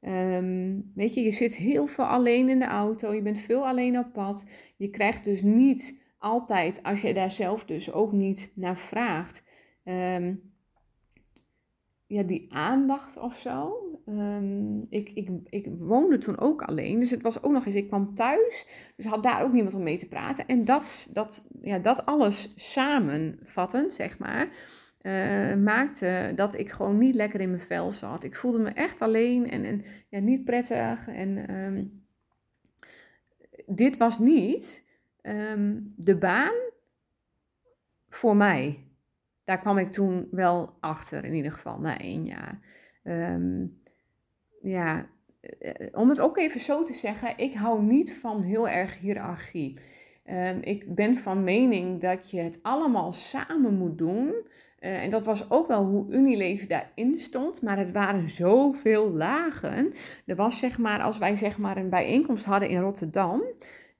[0.00, 3.98] Um, weet je, je zit heel veel alleen in de auto, je bent veel alleen
[3.98, 4.44] op pad.
[4.76, 9.42] Je krijgt dus niet altijd, als je daar zelf dus ook niet naar vraagt,
[9.84, 10.53] um,
[12.06, 13.78] ja, die aandacht of zo.
[14.06, 17.88] Um, ik, ik, ik woonde toen ook alleen, dus het was ook nog eens, ik
[17.88, 20.46] kwam thuis, dus had daar ook niemand om mee te praten.
[20.46, 24.48] En dat, dat, ja, dat alles samenvattend, zeg maar,
[25.02, 28.24] uh, maakte dat ik gewoon niet lekker in mijn vel zat.
[28.24, 31.08] Ik voelde me echt alleen en, en ja, niet prettig.
[31.08, 32.04] En um,
[33.66, 34.84] dit was niet
[35.22, 36.54] um, de baan
[38.08, 38.83] voor mij
[39.44, 42.60] daar kwam ik toen wel achter, in ieder geval na één jaar.
[43.04, 43.82] Um,
[44.62, 45.06] ja,
[45.58, 49.78] eh, om het ook even zo te zeggen, ik hou niet van heel erg hiërarchie.
[50.24, 54.34] Ehm, ik ben van mening dat je het allemaal samen moet doen.
[54.78, 59.92] Eh, en dat was ook wel hoe Unilever daarin stond, maar het waren zoveel lagen.
[60.26, 63.42] Er was zeg maar, als wij zeg maar een bijeenkomst hadden in Rotterdam,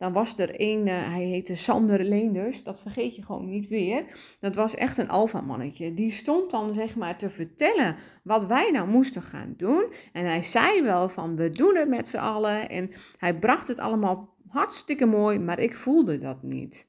[0.04, 4.04] dan was er een, uh, hij heette Sander Leenders, dat vergeet je gewoon niet weer.
[4.40, 5.94] Dat was echt een alfamannetje.
[5.94, 9.92] Die stond dan zeg maar te vertellen wat wij nou moesten gaan doen.
[10.12, 12.68] En hij zei wel van we doen het met z'n allen.
[12.68, 16.88] En hij bracht het allemaal hartstikke mooi, maar ik voelde dat niet.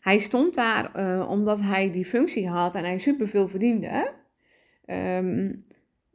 [0.00, 4.12] Hij stond daar uh, omdat hij die functie had en hij superveel verdiende.
[4.86, 5.62] Um,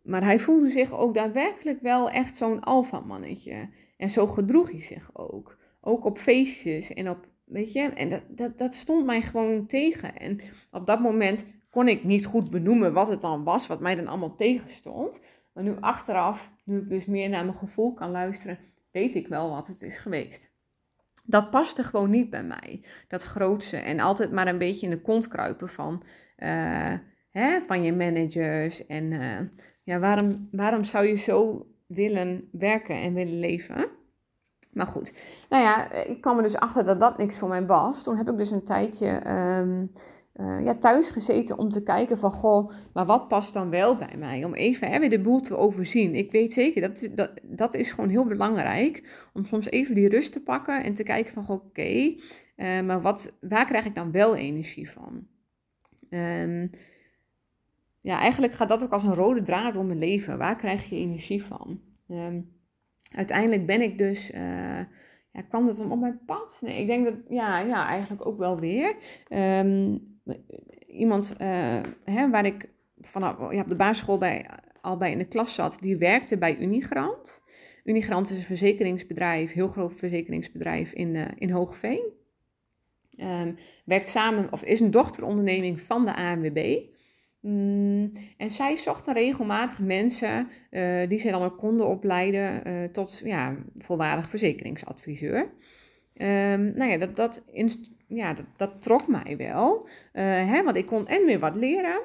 [0.04, 3.70] maar hij voelde zich ook daadwerkelijk wel echt zo'n alfamannetje.
[3.98, 5.59] En zo gedroeg hij zich ook.
[5.82, 10.16] Ook op feestjes en op, weet je, en dat, dat, dat stond mij gewoon tegen.
[10.16, 10.40] En
[10.72, 14.08] op dat moment kon ik niet goed benoemen wat het dan was, wat mij dan
[14.08, 15.22] allemaal tegenstond.
[15.54, 18.60] Maar nu achteraf, nu ik dus meer naar mijn gevoel kan luisteren,
[18.92, 20.58] weet ik wel wat het is geweest.
[21.26, 22.84] Dat paste gewoon niet bij mij.
[23.08, 26.04] Dat grootse en altijd maar een beetje in de kont kruipen van,
[26.38, 26.94] uh,
[27.30, 28.86] hè, van je managers.
[28.86, 29.40] En uh,
[29.84, 33.90] ja, waarom, waarom zou je zo willen werken en willen leven?
[34.70, 35.14] Maar goed,
[35.50, 38.04] nou ja, ik kwam er dus achter dat dat niks voor mij was.
[38.04, 39.30] Toen heb ik dus een tijdje
[39.60, 39.88] um,
[40.36, 44.16] uh, ja, thuis gezeten om te kijken van, goh, maar wat past dan wel bij
[44.18, 44.44] mij?
[44.44, 46.16] Om even hè, weer de boel te overzien.
[46.16, 50.32] Ik weet zeker, dat, dat, dat is gewoon heel belangrijk, om soms even die rust
[50.32, 52.20] te pakken en te kijken van, oké, okay,
[52.56, 55.28] uh, maar wat, waar krijg ik dan wel energie van?
[56.10, 56.70] Um,
[58.00, 60.38] ja, eigenlijk gaat dat ook als een rode draad door mijn leven.
[60.38, 61.82] Waar krijg je energie van?
[62.08, 62.59] Um,
[63.10, 64.40] uiteindelijk ben ik dus, uh,
[65.32, 66.60] ja, kwam dat dan op mijn pad?
[66.62, 68.96] Nee, ik denk dat, ja, ja eigenlijk ook wel weer.
[69.30, 70.08] Um,
[70.88, 74.50] iemand uh, hè, waar ik vanaf ja, op de basisschool bij,
[74.82, 77.42] al bij in de klas zat, die werkte bij Unigrant.
[77.84, 82.18] Unigrant is een verzekeringsbedrijf, heel groot verzekeringsbedrijf in, uh, in Hoogveen.
[83.18, 86.82] Um, werkt samen, of is een dochteronderneming van de ANWB.
[87.42, 93.22] Mm, en zij zochten regelmatig mensen uh, die zij dan ook konden opleiden uh, tot
[93.24, 95.40] ja, volwaardig verzekeringsadviseur.
[95.42, 97.44] Um, nou ja, dat, dat,
[98.08, 99.88] ja, dat, trok mij wel.
[99.88, 102.02] Uh, hè, want ik kon en weer wat leren.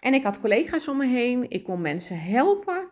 [0.00, 1.50] En ik had collega's om me heen.
[1.50, 2.88] Ik kon mensen helpen.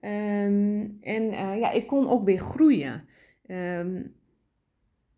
[0.00, 3.08] Um, en ja, ik kon ook weer groeien.
[3.46, 4.14] Um,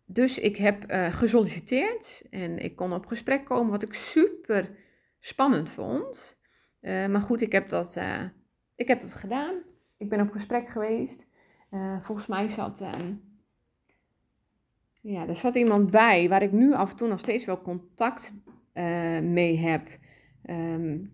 [0.05, 4.69] dus ik heb gesolliciteerd en ik kon op gesprek komen, wat ik super
[5.23, 6.37] spannend vond.
[6.81, 8.23] Uh, maar goed, ik heb, dat, uh,
[8.75, 9.55] ik heb dat gedaan.
[9.97, 11.27] Ik ben op gesprek geweest.
[11.71, 13.13] Uh, volgens mij zat, ehm,
[15.01, 18.33] ja, er zat iemand bij waar ik nu af en toe nog steeds wel contact
[19.21, 19.87] mee heb.
[20.49, 21.13] Um,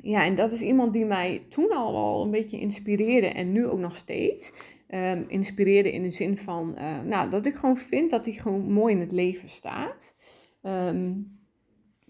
[0.00, 3.66] ja, en dat is iemand die mij toen al wel een beetje inspireerde en nu
[3.66, 4.52] ook nog steeds.
[4.88, 8.94] Um, inspireerde in de zin van, nou, dat ik gewoon vind dat hij gewoon mooi
[8.94, 10.14] in het leven staat.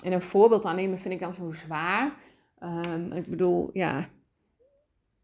[0.02, 2.14] En een voorbeeld aannemen vind ik dan zo zwaar.
[2.62, 4.08] Um, ik bedoel, ja,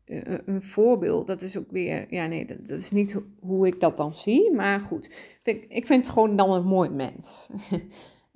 [0.05, 3.97] een, een, voorbeeld, dat is ook weer, ja nee, dat, is niet hoe ik dat
[3.97, 4.53] dan zie.
[4.53, 7.51] Maar goed, ik, ik vind het gewoon dan een mooi mens.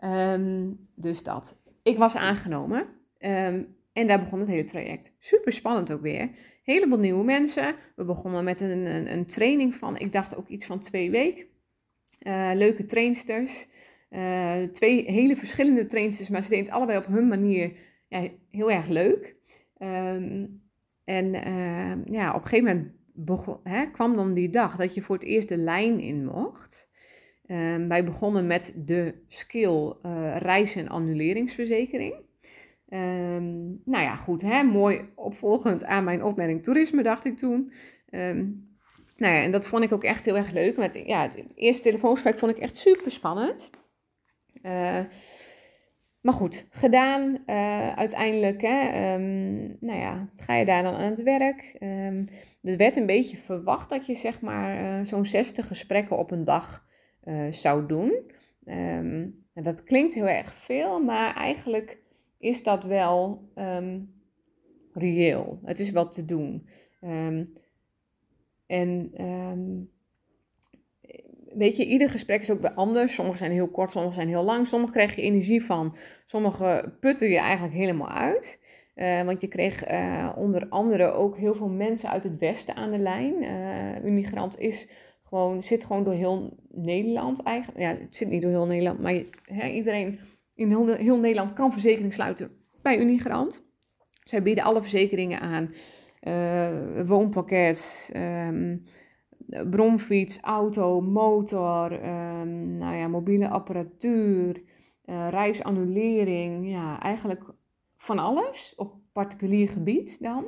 [0.04, 1.56] um, dus dat.
[1.82, 2.80] Ik was aangenomen
[3.18, 5.14] um, en daar begon het hele traject.
[5.18, 6.30] Super spannend ook weer.
[6.62, 7.74] Heleboel nieuwe mensen.
[7.96, 11.46] We begonnen met een, een, een training van, ik dacht ook iets van twee weken.
[12.20, 13.66] Uh, leuke trainsters.
[14.16, 17.72] Uh, twee hele verschillende trainsters, maar ze deden het allebei op hun manier
[18.08, 19.36] ja, heel erg leuk.
[19.78, 20.62] Um,
[21.04, 22.92] en uh, ja, op een gegeven moment
[23.62, 26.90] hè, kwam dan die dag dat je voor het eerst de lijn in mocht.
[27.46, 32.14] Um, wij begonnen met de skill uh, reis- en annuleringsverzekering.
[33.84, 37.72] Nou ja, goed, hè, mooi opvolgend aan mijn opleiding toerisme, dacht ik toen.
[38.10, 40.76] nou ja, en dat vond ik ook echt heel erg leuk.
[40.76, 43.70] Met, ja, het eerste telefoongesprek vond ik echt super spannend.
[44.62, 45.00] Uh,
[46.20, 48.62] maar goed, gedaan uh, uiteindelijk.
[48.62, 51.76] Hè, um, nou ja, ga je daar dan aan het werk.
[51.80, 52.26] Um,
[52.62, 56.44] er werd een beetje verwacht dat je zeg maar uh, zo'n 60 gesprekken op een
[56.44, 56.86] dag
[57.50, 58.32] zou doen.
[58.64, 61.98] Um, dat klinkt heel erg veel, maar eigenlijk
[62.38, 63.48] is dat wel
[64.92, 65.60] reëel.
[65.64, 66.68] Het is wel te doen.
[68.66, 69.12] en
[71.54, 73.14] weet je, ieder gesprek is ook weer anders.
[73.14, 74.66] Sommige zijn heel kort, sommige zijn heel lang.
[74.66, 78.60] Sommige krijg je energie van, sommige putten je eigenlijk helemaal uit.
[78.94, 82.90] Uh, want je kreeg uh, onder andere ook heel veel mensen uit het westen aan
[82.90, 83.42] de lijn.
[83.42, 84.88] Uh, Unigrant is
[85.22, 87.80] gewoon, zit gewoon door heel Nederland eigenlijk.
[87.80, 89.22] Ja, het zit niet door heel Nederland, maar
[89.70, 90.20] iedereen
[90.54, 92.50] in heel, heel, Nederland kan verzekering sluiten
[92.82, 93.64] bij Unigrant.
[94.24, 95.74] Zij bieden alle verzekeringen aan.
[97.06, 98.82] woonpakket, um,
[99.70, 104.62] bromfiets, auto, motor, ehm, nou ja, mobiele apparatuur,
[105.04, 106.68] uh, reisannulering.
[106.68, 107.44] Ja, eigenlijk
[107.96, 110.44] van alles op particulier gebied dan.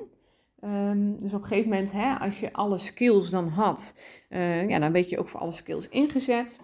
[0.60, 3.94] Ehm, dus op een gegeven moment, hè, als je alle skills dan had,
[4.28, 6.60] uh, ja, dan werd je ook voor alle skills ingezet.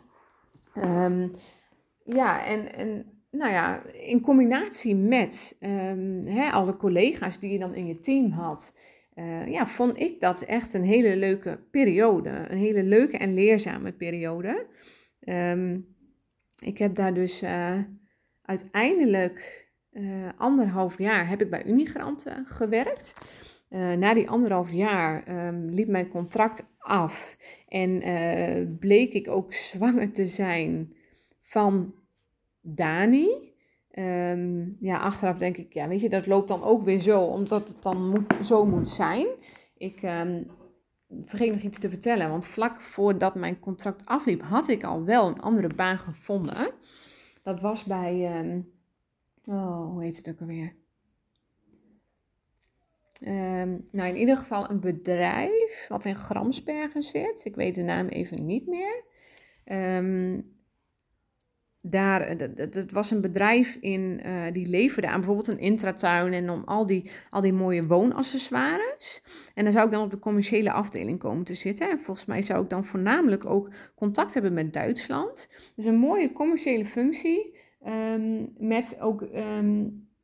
[0.74, 1.31] Um,
[2.05, 5.57] ja, en, en nou ja, in combinatie met
[6.24, 8.74] hè, alle collega's die je dan in je team had,
[9.20, 12.30] uh, ja, vond ik dat echt een hele leuke periode.
[12.48, 14.66] Een hele leuke en leerzame periode.
[16.64, 17.78] ik heb daar dus uh,
[18.42, 19.68] uiteindelijk
[20.37, 23.14] anderhalf jaar heb ik bij Unigrant gewerkt.
[23.68, 27.37] Na die anderhalf jaar um, liep mijn contract af
[27.68, 30.94] en bleek ik ook zwanger te zijn
[31.40, 31.94] van
[32.61, 33.49] Dani.
[33.98, 37.68] Um, ja, achteraf denk ik, ja, weet je, dat loopt dan ook weer zo, omdat
[37.68, 39.26] het dan zo moet zijn.
[39.76, 40.50] Ik um,
[41.24, 45.26] vergeet nog iets te vertellen, want vlak voordat mijn contract afliep, had ik al wel
[45.26, 46.70] een andere baan gevonden.
[47.42, 48.24] Dat was bij,
[49.44, 50.74] oh, hoe heet het ook alweer?
[53.92, 57.44] Nou, in ieder geval een bedrijf wat in Gramsbergen zit.
[57.44, 59.05] Ik weet de naam even niet meer.
[61.83, 62.37] Daar,
[62.71, 66.87] dat, was een bedrijf in, uh, die leverde aan bijvoorbeeld een intratuin en om al
[66.87, 69.23] die, al die mooie woonaccessoires.
[69.55, 71.90] En dan zou ik dan op de commerciële afdeling komen te zitten.
[71.90, 75.49] En volgens mij zou ik dan voornamelijk ook contact hebben met Duitsland.
[75.77, 79.29] Dus een mooie commerciële functie um, met ook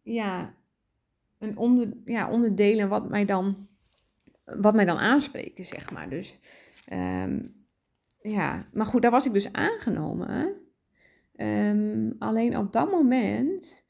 [0.02, 0.54] ja,
[1.38, 3.68] een onder, ja, onderdelen wat mij dan,
[4.44, 6.08] wat mij dan aanspreken, zeg maar.
[6.08, 6.38] Dus
[6.92, 7.54] um,
[8.20, 10.64] ja, maar goed, daar was ik dus aangenomen.
[11.36, 13.84] Um, alleen op dat moment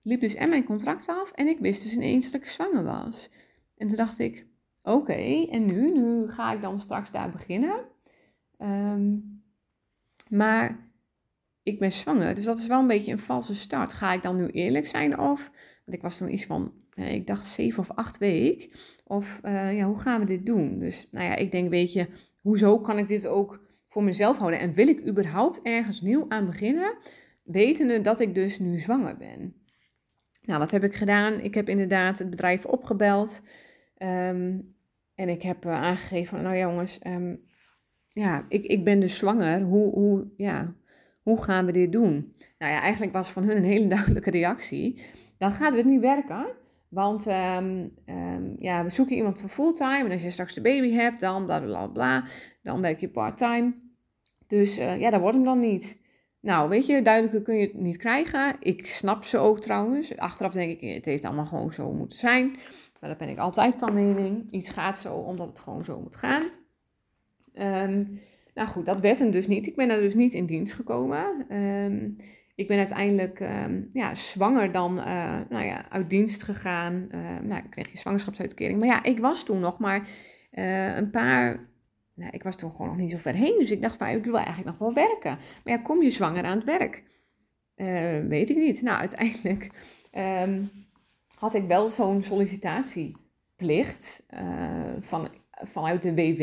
[0.00, 3.28] liep dus en mijn contract af en ik wist dus ineens dat ik zwanger was.
[3.76, 4.46] En toen dacht ik,
[4.82, 5.92] oké, en nu?
[5.92, 7.84] Nu ga ik dan straks daar beginnen.
[8.58, 9.42] Um,
[10.28, 10.90] maar
[11.62, 13.92] ik ben zwanger, dus dat is wel een beetje een valse start.
[13.92, 15.50] Ga ik dan nu eerlijk zijn of,
[15.84, 18.70] want ik was toen iets van uh, ik dacht zeven of acht weken.
[19.04, 20.78] Of uh, ja, hoe gaan we dit doen?
[20.78, 22.08] Dus nou ja, ik denk, weet je,
[22.40, 24.60] hoezo kan ik dit ook voor mezelf houden?
[24.60, 26.96] En wil ik überhaupt ergens nieuw aan beginnen,
[27.42, 29.54] wetende dat ik dus nu zwanger ben?
[30.42, 31.40] Nou, wat heb ik gedaan?
[31.40, 33.42] Ik heb inderdaad het bedrijf opgebeld.
[33.98, 34.74] Um,
[35.14, 37.40] en ik heb uh, aangegeven, nou jongens, um,
[38.08, 39.60] ja, ik, ik ben dus zwanger.
[39.60, 40.74] Hoe, hoe, ja,
[41.22, 42.32] hoe gaan we dit doen?
[42.58, 45.02] Nou ja, eigenlijk was van hun een hele duidelijke reactie.
[45.38, 46.46] Dan gaat het niet werken.
[46.88, 47.90] Want um,
[48.58, 50.04] ja, we zoeken iemand voor fulltime.
[50.04, 52.24] En als je straks de baby hebt, dan bla bla bla.
[52.62, 53.74] Dan werk je parttime.
[54.46, 55.98] Dus uh, ja, dat wordt hem dan niet.
[56.40, 58.56] Nou, weet je, duidelijker kun je het niet krijgen.
[58.60, 60.16] Ik snap ze ook trouwens.
[60.16, 62.50] Achteraf denk ik, het heeft allemaal gewoon zo moeten zijn.
[63.00, 64.50] Maar daar ben ik altijd van mening.
[64.50, 66.42] Iets gaat zo omdat het gewoon zo moet gaan.
[67.52, 68.20] Um,
[68.54, 69.66] nou goed, dat werd hem dus niet.
[69.66, 71.46] Ik ben daar dus niet in dienst gekomen.
[72.54, 77.08] Ik ben uiteindelijk um, ja, zwanger dan uh, nou ja, uit dienst gegaan.
[77.10, 78.78] Uh, nou, ik kreeg je zwangerschapsuitkering.
[78.78, 80.08] Maar ja, ik was toen nog maar
[80.52, 81.68] uh, een paar...
[82.20, 83.58] Nou, ik was toen gewoon nog niet zo ver heen.
[83.58, 85.38] Dus ik dacht, van, ik wil eigenlijk nog wel werken.
[85.64, 87.02] Maar ja, kom je zwanger aan het werk?
[88.28, 88.82] weet ik niet.
[88.82, 89.70] Nou, uiteindelijk
[90.44, 90.70] um,
[91.38, 94.26] had ik wel zo'n sollicitatieplicht
[95.00, 96.42] van, vanuit de WW.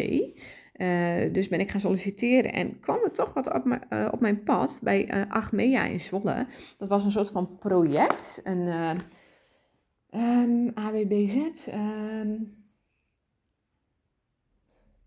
[0.82, 4.44] Uh, dus ben ik gaan solliciteren en kwam er toch wat op, uh, op mijn
[4.44, 6.46] pad bij Achmea in Zwolle.
[6.78, 8.98] Dat was een soort van project, een um,
[10.10, 11.68] ehm, AWBZ.
[11.68, 12.34] Ehm,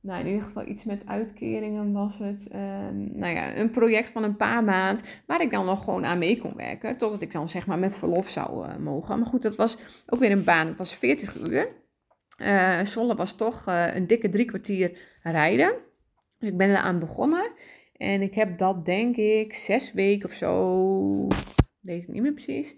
[0.03, 2.49] nou, in ieder geval iets met uitkeringen was het.
[2.55, 6.19] Um, nou ja, een project van een paar maanden waar ik dan nog gewoon aan
[6.19, 6.97] mee kon werken.
[6.97, 9.19] Totdat ik dan zeg maar met verlof zou mogen.
[9.19, 10.67] Maar goed, dat was ook weer een baan.
[10.67, 11.69] Het was 40 uur.
[12.39, 15.75] Uh, Zwolle was toch uh, een dikke drie kwartier rijden.
[16.39, 17.51] Dus ik ben eraan begonnen.
[17.97, 21.27] En ik heb dat denk ik zes weken of zo,
[21.81, 22.77] weet ik niet meer precies,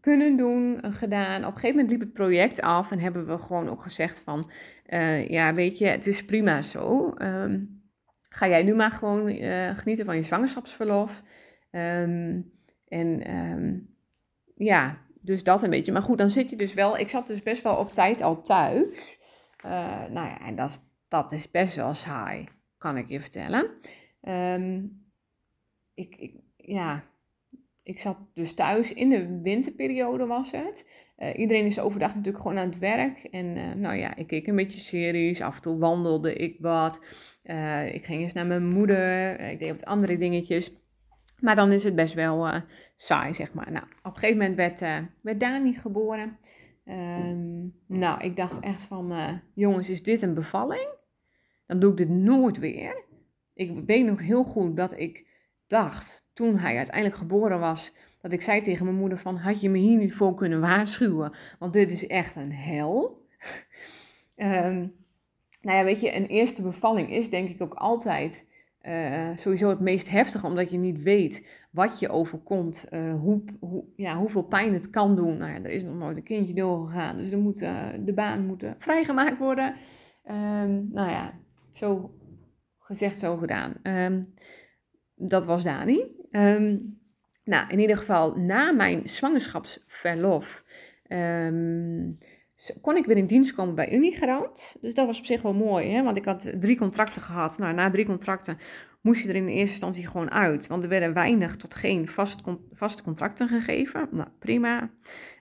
[0.00, 1.40] kunnen doen, gedaan.
[1.40, 4.50] Op een gegeven moment liep het project af en hebben we gewoon ook gezegd van,
[5.28, 7.14] ja weet je, het is prima zo.
[7.18, 7.82] Um,
[8.28, 9.30] ga jij nu maar gewoon
[9.76, 11.22] genieten van je zwangerschapsverlof.
[11.70, 12.52] Um,
[12.88, 13.96] en um,
[14.54, 15.92] ja, dus dat een beetje.
[15.92, 16.98] Maar goed, dan zit je dus wel.
[16.98, 19.18] Ik zat dus best wel op tijd al thuis.
[19.64, 19.70] Uh,
[20.10, 23.70] nou ja, en dat, dat is best wel saai, kan ik je vertellen.
[25.94, 27.04] Ik, ik, ja,
[27.82, 28.92] ik zat dus thuis.
[28.92, 30.86] In de winterperiode was het.
[31.22, 33.24] Uh, iedereen is overdag natuurlijk gewoon aan het werk.
[33.24, 35.40] En uh, nou ja, ik keek een beetje series.
[35.40, 37.00] Af en toe wandelde ik wat.
[37.92, 39.40] ik ging eens naar mijn moeder.
[39.40, 40.72] ik deed wat andere dingetjes.
[41.40, 42.48] Maar dan is het best wel
[42.96, 43.72] saai, zeg maar.
[43.72, 44.80] Nou, op een gegeven moment werd,
[45.22, 46.38] werd Dani geboren.
[46.88, 50.88] Um, nou, ik dacht echt van, jongens, is dit een bevalling?
[51.72, 53.04] dan doe ik dit nooit weer.
[53.54, 55.26] Ik weet nog heel goed dat ik
[55.66, 59.70] dacht, toen hij uiteindelijk geboren was, dat ik zei tegen mijn moeder van, had je
[59.70, 61.32] me hier niet voor kunnen waarschuwen?
[61.58, 63.26] Want dit is echt een hel.
[64.36, 64.94] um,
[65.62, 68.46] nou ja, weet je, een eerste bevalling is denk ik ook altijd
[68.82, 73.84] uh, sowieso het meest heftige, omdat je niet weet wat je overkomt, uh, hoe, hoe,
[73.96, 75.36] ja, hoeveel pijn het kan doen.
[75.36, 78.46] Nou ja, er is nog nooit een kindje doorgegaan, dus er moet, uh, de baan
[78.46, 79.74] moet vrijgemaakt worden.
[80.30, 81.32] Um, nou ja,
[81.72, 82.14] zo
[82.78, 83.74] gezegd, zo gedaan.
[83.82, 84.24] Um,
[85.14, 86.04] dat was Dani.
[86.30, 87.00] Um,
[87.44, 90.64] nou, in ieder geval, na mijn zwangerschapsverlof
[92.80, 94.76] kon ik weer in dienst komen bij Unigarant.
[94.80, 96.02] Dus dat was op zich wel mooi, hè?
[96.02, 97.58] want ik had drie contracten gehad.
[97.58, 98.58] Nou, na drie contracten
[99.00, 100.66] moest je er in eerste instantie gewoon uit.
[100.66, 102.40] Want er werden weinig tot geen vast,
[102.70, 104.08] vaste contracten gegeven.
[104.10, 104.90] Nou, prima.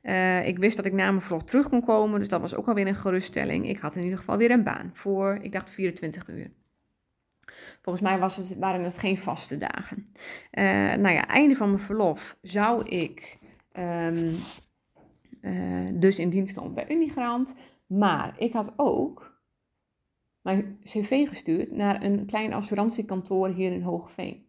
[0.04, 2.68] Uh, ik wist dat ik na mijn verlof terug kon komen, dus dat was ook
[2.68, 3.70] alweer een geruststelling.
[3.70, 6.52] Ik had in ieder geval weer een baan voor, ik dacht 24 uur.
[7.82, 10.04] Volgens mij was het, waren het geen vaste dagen.
[10.52, 10.64] Uh,
[10.94, 13.40] nou ja, einde van mijn verlof zou ik
[13.74, 14.36] um,
[15.42, 17.56] uh, dus in dienst komen bij Unigrant.
[17.88, 19.42] Maar ik had ook
[20.42, 24.46] mijn cv gestuurd naar een klein assurantiekantoor hier in Hoogeveen.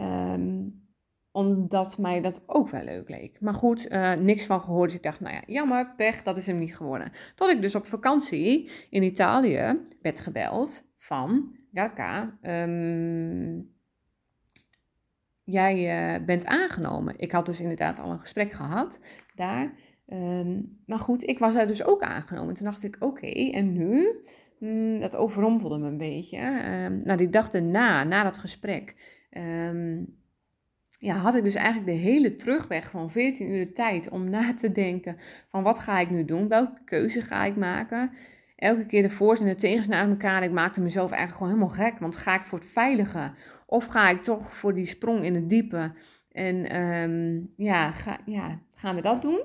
[0.00, 0.86] Um,
[1.30, 3.40] omdat mij dat ook wel leuk leek.
[3.40, 4.88] Maar goed, uh, niks van gehoord.
[4.88, 7.12] Dus ik dacht, nou ja, jammer, pech, dat is hem niet geworden.
[7.34, 11.56] Tot ik dus op vakantie in Italië werd gebeld van...
[11.72, 13.70] Garka, um,
[15.44, 17.14] jij uh, bent aangenomen.
[17.16, 19.00] Ik had dus inderdaad al een gesprek gehad
[19.34, 19.72] daar.
[20.06, 22.54] Um, maar goed, ik was daar dus ook aangenomen.
[22.54, 24.20] Toen dacht ik, oké, en nu?
[24.58, 26.38] Mm, dat overrompelde me een beetje.
[26.38, 28.94] Um, nou, die dag erna, na dat gesprek,
[30.98, 34.54] ja, had ik dus eigenlijk de hele terugweg van 14 uur de tijd om na
[34.54, 35.16] te denken
[35.48, 36.48] van wat ga ik nu doen?
[36.48, 38.12] Welke keuze ga ik maken?
[38.58, 40.42] Elke keer de voor's en de tegens naar elkaar.
[40.42, 41.98] Ik maakte mezelf eigenlijk gewoon helemaal gek.
[41.98, 43.32] Want ga ik voor het veilige?
[43.66, 45.92] Of ga ik toch voor die sprong in het diepe?
[46.32, 49.40] En um, ja, ga, ja, gaan we dat doen?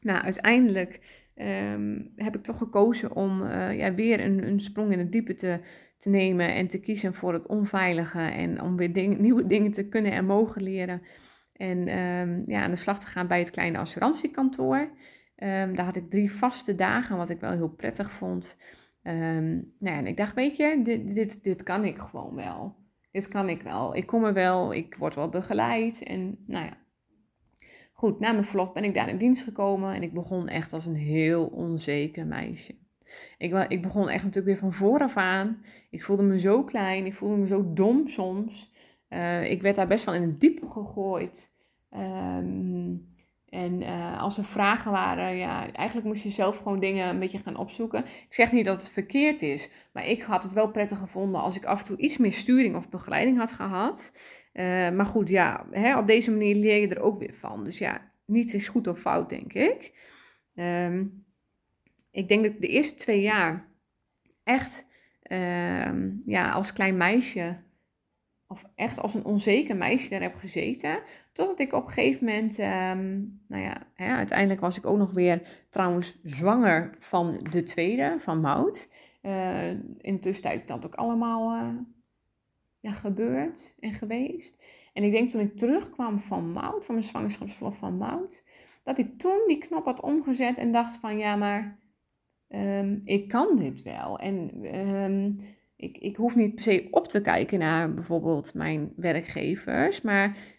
[0.00, 1.00] Nou, uiteindelijk
[1.36, 5.34] um, heb ik toch gekozen om uh, ja, weer een, een, sprong in het diepe
[5.34, 5.60] te,
[5.96, 10.12] te nemen en te kiezen voor het onveilige en om weer nieuwe dingen te kunnen
[10.12, 11.02] en mogen leren.
[11.52, 14.90] En um, ja, aan de slag te gaan bij het kleine assurantiekantoor.
[15.36, 18.56] Um, daar had ik drie vaste dagen, wat ik wel heel prettig vond.
[19.02, 22.76] nou ja, en ik dacht, weet je, dit, dit, dit kan ik gewoon wel.
[23.10, 23.96] Dit kan ik wel.
[23.96, 26.02] Ik kom er wel, ik word wel begeleid.
[26.02, 26.76] En nou ja,
[27.96, 30.86] Goed, na mijn verlof ben ik daar in dienst gekomen en ik begon echt als
[30.86, 32.74] een heel onzeker meisje.
[33.38, 35.62] Ik, ik begon echt natuurlijk weer van vooraf aan.
[35.90, 38.72] Ik voelde me zo klein, ik voelde me zo dom soms.
[39.08, 41.54] Uh, ik werd daar best wel in het diepe gegooid.
[41.90, 43.15] Um,
[43.48, 47.38] en uh, als er vragen waren, ja, eigenlijk moest je zelf gewoon dingen een beetje
[47.38, 48.04] gaan opzoeken.
[48.04, 51.56] Ik zeg niet dat het verkeerd is, maar ik had het wel prettig gevonden als
[51.56, 54.12] ik af en toe iets meer sturing of begeleiding had gehad.
[54.52, 57.64] Uh, maar goed, ja, hè, op deze manier leer je er ook weer van.
[57.64, 59.92] Dus ja, niets is goed of fout, denk ik.
[60.54, 61.24] Um,
[62.10, 63.68] ik denk dat ik de eerste twee jaar
[64.44, 64.86] echt
[65.32, 67.56] um, ja, als klein meisje,
[68.46, 70.98] of echt als een onzeker meisje daar heb gezeten.
[71.36, 75.42] Totdat ik op een gegeven moment, um, nou ja, uiteindelijk was ik ook nog weer
[75.68, 78.88] trouwens zwanger van de tweede, van Mout.
[79.22, 81.68] Uh, in de tussentijd is dat ook allemaal uh,
[82.80, 84.62] ja, gebeurd en geweest.
[84.92, 88.42] En ik denk toen ik terugkwam van Mout, van mijn zwangerschapsverlof van Mout,
[88.82, 91.78] dat ik toen die knop had omgezet en dacht van ja, maar
[92.48, 94.18] um, ik kan dit wel.
[94.18, 95.40] En um,
[95.76, 100.54] ik, ik hoef niet per se op te kijken naar bijvoorbeeld mijn werkgevers, maar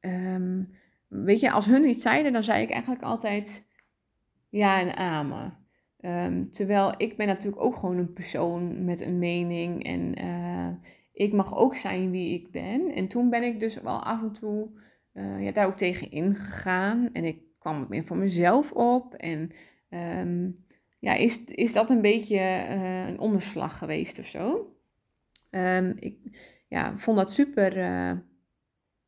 [0.00, 0.70] um,
[1.08, 3.66] weet je, als hun iets zeiden, dan zei ik eigenlijk altijd
[4.48, 5.56] ja en amen.
[6.00, 10.68] Um, terwijl ik ben natuurlijk ook gewoon een persoon met een mening en uh,
[11.12, 12.94] ik mag ook zijn wie ik ben.
[12.94, 14.68] En toen ben ik dus wel af en toe
[15.14, 19.14] uh, ja, daar ook tegen ingegaan en ik kwam meer voor mezelf op.
[19.14, 19.52] En
[20.98, 22.38] ja, is, is dat een beetje
[22.68, 24.72] uh, een onderslag geweest of zo?
[25.94, 26.16] Ik
[26.68, 27.76] ja, vond dat super.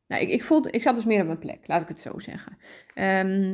[0.07, 2.19] nou, ik, ik, voelde, ik zat dus meer op mijn plek, laat ik het zo
[2.19, 2.57] zeggen.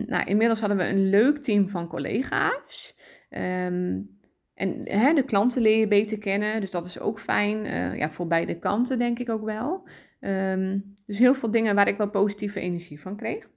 [0.08, 2.96] nou, inmiddels hadden we een leuk team van collega's.
[3.30, 4.18] Um,
[4.54, 7.66] en hè, de klanten leer je beter kennen, dus dat is ook fijn.
[7.66, 9.88] Uh, ja, voor beide kanten denk ik ook wel.
[10.20, 13.50] Um, dus heel veel dingen waar ik wel positieve energie van kreeg.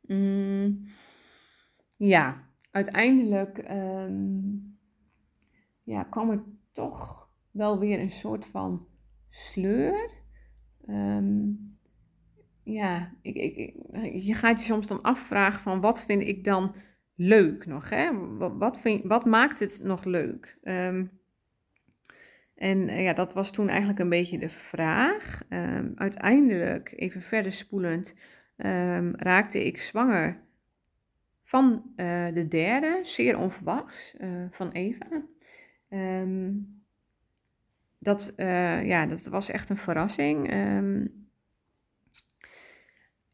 [0.00, 0.80] Mm,
[1.96, 3.58] ja, uiteindelijk
[5.82, 6.42] ja, kwam er
[6.72, 8.86] toch wel weer een soort van
[9.30, 10.10] sleur.
[10.88, 11.76] Um,
[12.62, 13.74] ja, ik, ik,
[14.12, 16.74] je gaat je soms dan afvragen van wat vind ik dan
[17.14, 17.90] leuk nog?
[17.90, 18.10] Hè?
[18.58, 20.58] Wat, vind, wat maakt het nog leuk?
[20.62, 21.04] Ehm,
[22.54, 25.42] en ja, dat was toen eigenlijk een beetje de vraag.
[25.48, 28.14] Um, uiteindelijk, even verder spoelend,
[29.16, 30.46] raakte ik zwanger
[31.48, 35.06] van uh, de derde, zeer onverwachts, uh, van Eva.
[35.88, 36.77] Um,
[37.98, 40.48] dat, uh, ja, dat was echt een verrassing.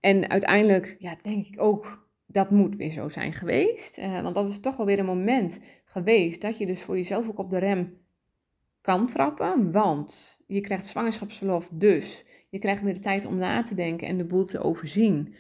[0.00, 4.00] en uiteindelijk ja, denk ik ook, dat moet weer zo zijn geweest.
[4.22, 7.38] want dat is toch wel weer een moment geweest dat je dus voor jezelf ook
[7.38, 8.02] op de rem
[8.80, 9.72] kan trappen.
[9.72, 14.16] Want je krijgt zwangerschapsverlof, dus je krijgt weer de tijd om na te denken en
[14.16, 15.34] de boel te overzien.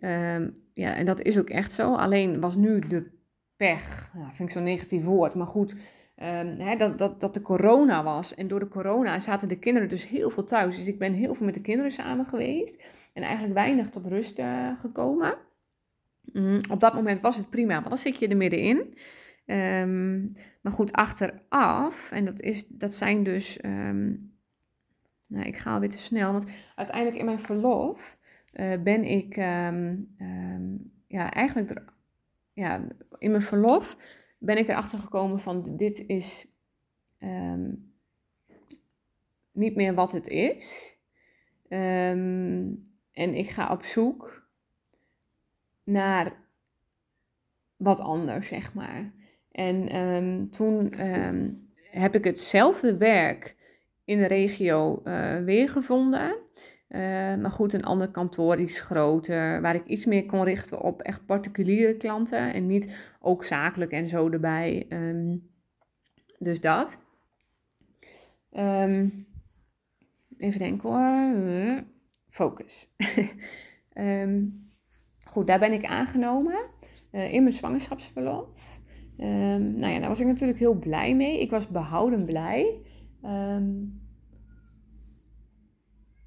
[0.00, 1.94] Um, ja, en dat is ook echt zo.
[1.94, 3.10] Alleen was nu de
[3.56, 5.74] pech, ja, vind ik zo'n negatief woord, maar goed,
[6.22, 8.34] um, hè, dat, dat, dat de corona was.
[8.34, 10.76] En door de corona zaten de kinderen dus heel veel thuis.
[10.76, 14.38] Dus ik ben heel veel met de kinderen samen geweest en eigenlijk weinig tot rust
[14.38, 15.38] uh, gekomen.
[16.32, 18.98] Mm, op dat moment was het prima, want dan zit je er middenin.
[19.46, 23.58] Um, maar goed, achteraf, en dat, is, dat zijn dus,
[25.26, 28.18] nou, ik ga alweer te snel, want uiteindelijk in mijn verlof
[28.52, 29.36] uh, ben ik
[31.06, 31.82] ja, eigenlijk
[32.52, 32.86] ja,
[33.18, 33.96] in mijn verlof
[34.46, 36.48] ben ik erachter gekomen van dit is
[37.18, 37.94] um,
[39.52, 40.96] niet meer wat het is.
[41.68, 44.48] en ik ga op zoek
[45.84, 46.44] naar
[47.76, 49.12] wat anders, zeg maar.
[49.52, 50.94] En toen
[51.90, 53.56] heb ik hetzelfde werk
[54.04, 56.36] in de regio uh, weer gevonden.
[56.96, 57.02] Uh,
[57.34, 61.26] maar goed, een ander kantoor is groter, waar ik iets meer kon richten op echt
[61.26, 64.86] particuliere klanten en niet ook zakelijk en zo erbij.
[64.88, 65.50] Um,
[66.38, 66.98] dus dat.
[68.52, 69.26] Um,
[70.38, 71.84] even denken hoor.
[72.28, 72.88] Focus.
[73.94, 74.66] um,
[75.32, 76.64] goed, daar ben ik aangenomen
[77.12, 78.78] uh, in mijn zwangerschapsverlof.
[79.16, 81.40] nou ja, daar was ik natuurlijk heel blij mee.
[81.40, 82.80] Ik was behouden blij.
[83.24, 84.05] Um,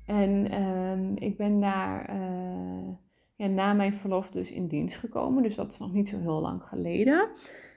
[0.10, 2.88] en um, ik ben daar uh,
[3.36, 5.44] ja, na mijn verlof dus in dienst gekomen.
[5.44, 7.20] Dus dat is nog niet zo heel lang geleden.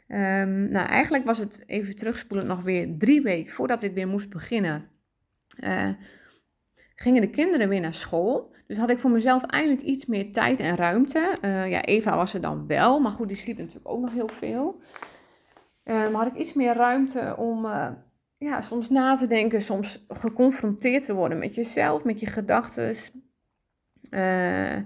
[0.08, 4.30] Um, nou, eigenlijk was het even terugspoelen nog weer drie weken voordat ik weer moest
[4.30, 4.88] beginnen.
[5.60, 5.88] Uh,
[6.94, 8.54] gingen de kinderen weer naar school.
[8.66, 11.38] Dus had ik voor mezelf eindelijk iets meer tijd en ruimte.
[11.42, 14.28] Uh, ja, Eva was er dan wel, maar goed, die sliep natuurlijk ook nog heel
[14.28, 14.80] veel.
[15.84, 17.66] maar had ik iets meer ruimte om
[18.42, 22.96] ja, soms na te denken, soms geconfronteerd te worden met jezelf, met je gedachten.
[24.10, 24.76] Uh,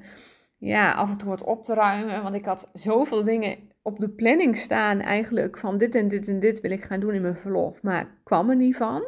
[0.57, 2.23] ja, af en toe wat op te ruimen.
[2.23, 6.39] Want ik had zoveel dingen op de planning staan eigenlijk van dit en dit en
[6.39, 7.83] dit wil ik gaan doen in mijn verlof.
[7.83, 9.05] Maar ik kwam er niet van.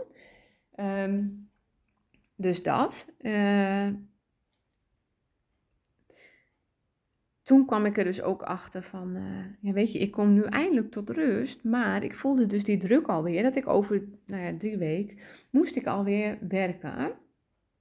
[0.77, 1.51] Um,
[2.37, 3.07] dus dat.
[3.21, 3.87] Uh,
[7.49, 9.23] toen kwam ik er dus ook achter van, uh,
[9.61, 13.07] ja weet je, ik kom nu eindelijk tot rust, maar ik voelde dus die druk
[13.07, 15.19] alweer, dat ik over, nou ja, drie weken,
[15.51, 17.13] moest ik alweer werken.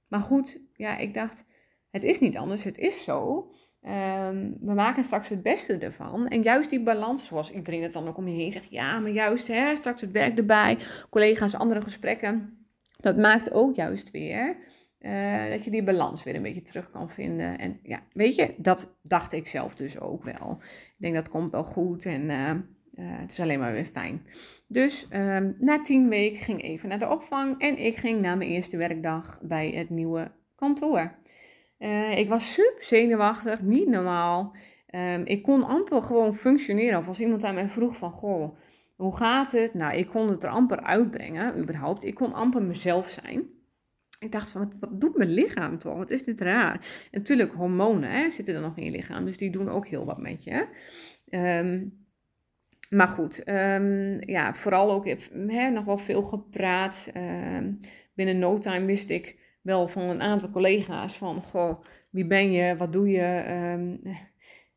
[0.08, 1.44] Maar goed, ja, ik dacht,
[1.90, 3.50] het is niet anders, het is zo.
[3.82, 6.28] Um, we maken straks het beste ervan.
[6.28, 9.10] En juist die balans, zoals iedereen het dan ook om je heen zegt, ja, maar
[9.10, 10.78] juist, hè, straks het werk erbij,
[11.10, 12.66] collega's, andere gesprekken,
[13.00, 14.56] dat maakt ook juist weer
[15.00, 17.58] uh, dat je die balans weer een beetje terug kan vinden.
[17.58, 20.58] En ja, weet je, dat dacht ik zelf dus ook wel.
[20.60, 22.60] Ik denk dat komt wel goed en uh, uh,
[22.94, 24.26] het is alleen maar weer fijn.
[24.66, 28.50] Dus um, na tien weken ging even naar de opvang en ik ging na mijn
[28.50, 31.14] eerste werkdag bij het nieuwe kantoor.
[32.16, 34.56] ik was super zenuwachtig, niet normaal.
[34.94, 36.98] Um, ik kon amper gewoon functioneren.
[36.98, 38.58] Of als iemand aan mij vroeg van, goh,
[38.96, 39.74] hoe gaat het?
[39.74, 42.04] Nou, ik kon het er amper uitbrengen, überhaupt.
[42.04, 43.57] Ik kon amper mezelf zijn.
[44.18, 45.96] Ik dacht van, wat, doet mijn lichaam toch?
[45.96, 46.74] Wat is dit raar?
[47.10, 49.24] En natuurlijk, hormonen hè, zitten er nog in je lichaam.
[49.24, 50.66] Dus die doen ook heel wat met je.
[51.30, 52.06] Um,
[52.90, 57.10] maar goed, um, ja, vooral ook hè, nog wel veel gepraat.
[57.16, 57.80] Um,
[58.14, 61.42] binnen no time wist ik wel van een aantal collega's van...
[61.42, 62.76] Goh, wie ben je?
[62.76, 63.22] Wat doe je?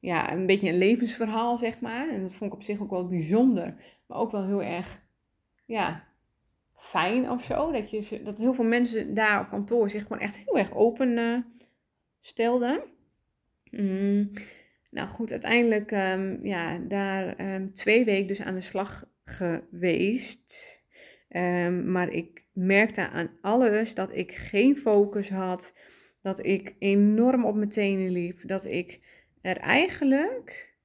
[0.01, 2.09] ja, een beetje een levensverhaal, zeg maar.
[2.09, 3.75] En dat vond ik op zich ook wel bijzonder.
[4.07, 5.01] Maar ook wel heel erg,
[5.65, 6.03] ja,
[6.81, 7.71] fijn of zo.
[7.71, 11.09] Dat, je, dat heel veel mensen daar op kantoor zich gewoon echt heel erg open
[11.17, 11.37] uh,
[12.19, 12.83] stelden.
[13.71, 14.29] Mm.
[14.89, 20.79] Nou goed, uiteindelijk um, ja, daar um, twee weken dus aan de slag geweest.
[21.29, 25.75] Um, maar ik merkte aan alles dat ik geen focus had.
[26.21, 28.47] Dat ik enorm op mijn tenen liep.
[28.47, 28.99] Dat ik
[29.41, 30.75] er eigenlijk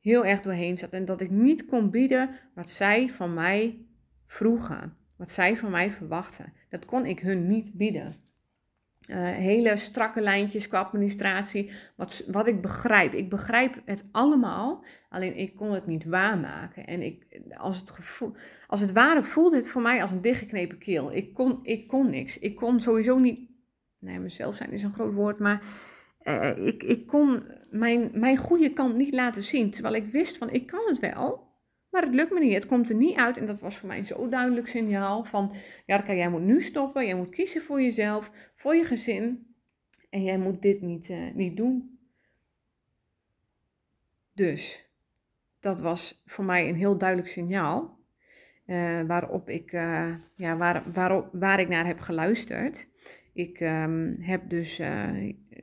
[0.00, 0.92] heel erg doorheen zat.
[0.92, 3.86] En dat ik niet kon bieden wat zij van mij
[4.26, 6.52] vroegen wat zij van mij verwachten.
[6.68, 8.12] Dat kon ik hun niet bieden.
[9.10, 11.70] Uh, hele strakke lijntjes qua administratie.
[11.96, 13.12] Wat, wat ik begrijp.
[13.12, 14.84] Ik begrijp het allemaal.
[15.08, 16.86] Alleen ik kon het niet waarmaken.
[16.86, 18.32] En ik, als, het gevoel,
[18.66, 21.12] als het ware voelde het voor mij als een dichtgeknepen keel.
[21.12, 22.38] Ik kon, ik kon niks.
[22.38, 23.50] Ik kon sowieso niet.
[23.98, 25.38] Nee, mezelf zijn is een groot woord.
[25.38, 25.62] Maar
[26.22, 29.70] uh, ik, ik kon mijn, mijn goede kant niet laten zien.
[29.70, 31.45] Terwijl ik wist van ik kan het wel.
[31.90, 32.54] Maar het lukt me niet.
[32.54, 33.38] Het komt er niet uit.
[33.38, 35.52] En dat was voor mij zo duidelijk signaal van...
[35.86, 37.06] Jarka, jij moet nu stoppen.
[37.06, 39.54] Jij moet kiezen voor jezelf, voor je gezin.
[40.10, 41.98] En jij moet dit niet, uh, niet doen.
[44.32, 44.90] Dus
[45.60, 47.98] dat was voor mij een heel duidelijk signaal.
[48.66, 52.88] Uh, waarop ik, uh, ja, waar, waarop, waar ik naar heb geluisterd.
[53.36, 54.80] Ik um, heb dus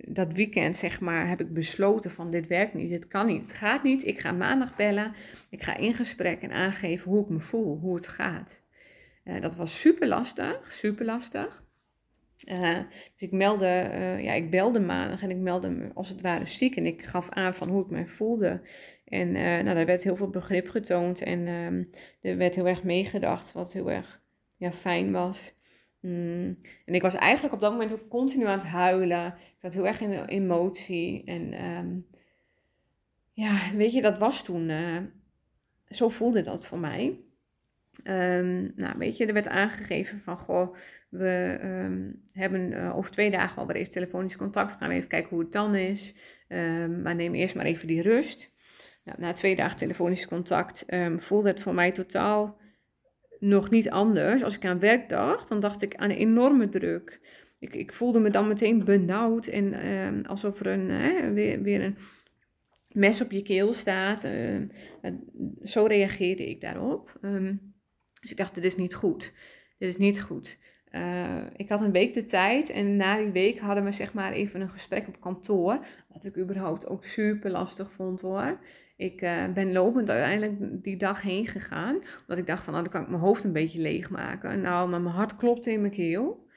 [0.07, 3.53] dat weekend, zeg maar, heb ik besloten van dit werkt niet, dit kan niet, het
[3.53, 4.05] gaat niet.
[4.05, 5.13] Ik ga maandag bellen,
[5.49, 8.61] ik ga in gesprek en aangeven hoe ik me voel, hoe het gaat.
[9.23, 11.63] Uh, dat was super lastig, super lastig.
[12.47, 12.77] Uh,
[13.13, 16.45] dus ik meldde, uh, ja, ik belde maandag en ik meldde me als het ware
[16.45, 18.61] ziek en ik gaf aan van hoe ik me voelde.
[19.05, 21.83] En nou, daar werd heel veel begrip getoond en ehm,
[22.21, 24.21] er werd heel erg meegedacht, wat heel erg
[24.57, 25.53] ja, fijn was.
[26.03, 26.57] Mm.
[26.85, 29.27] En ik was eigenlijk op dat moment ook continu aan het huilen.
[29.27, 31.23] Ik zat heel erg in emotie.
[31.25, 32.05] En um,
[33.31, 34.69] ja, weet je, dat was toen.
[34.69, 34.97] Uh,
[35.87, 37.19] zo voelde dat voor mij.
[38.03, 40.75] Um, nou, weet je, er werd aangegeven van, goh,
[41.09, 44.71] we um, hebben uh, over twee dagen wel weer even telefonisch contact.
[44.71, 46.15] Gaan we even kijken hoe het dan is.
[47.03, 48.51] maar neem eerst maar even die rust.
[49.03, 50.85] Nou, na twee dagen telefonisch contact
[51.15, 52.61] voelde het voor mij totaal
[53.43, 54.43] nog niet anders.
[54.43, 57.19] Als ik aan werk dacht, dan dacht ik aan enorme druk.
[57.59, 61.97] Ik, ik voelde me dan meteen benauwd en ehm, alsof er een, weer, weer een
[62.91, 64.23] mes op je keel staat.
[64.23, 64.67] Ehm,
[65.63, 67.17] zo reageerde ik daarop.
[67.21, 67.55] Ehm,
[68.21, 69.33] dus ik dacht, dit is niet goed.
[69.77, 70.57] Dit is niet goed.
[70.95, 74.31] Uh, ik had een week de tijd en na die week hadden we zeg maar
[74.31, 75.85] even een gesprek op kantoor.
[76.09, 78.59] Wat ik überhaupt ook super lastig vond hoor.
[78.95, 81.95] Ik uh, ben lopend uiteindelijk die dag heen gegaan.
[82.21, 84.61] Omdat ik dacht van, nou, dan kan ik mijn hoofd een beetje leegmaken.
[84.61, 86.47] Nou, maar mijn hart klopte in mijn keel.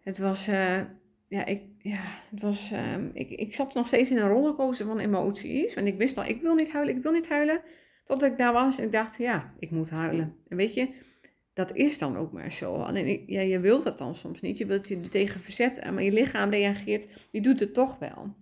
[0.00, 0.80] Het was, uh,
[1.28, 4.98] ja, ik, ja, het was, uh, ik, ik zat nog steeds in een rollercoaster van
[4.98, 5.74] emoties.
[5.74, 7.60] En ik wist al, ik wil niet huilen, ik wil niet huilen.
[8.04, 10.36] Totdat ik daar was en ik dacht, ja, ik moet huilen.
[10.48, 10.88] En weet je,
[11.54, 12.74] dat is dan ook maar zo.
[12.74, 14.58] Alleen, ja, je wilt dat dan soms niet.
[14.58, 18.34] Je wilt je er tegen verzetten, maar je lichaam reageert, die doet het toch wel.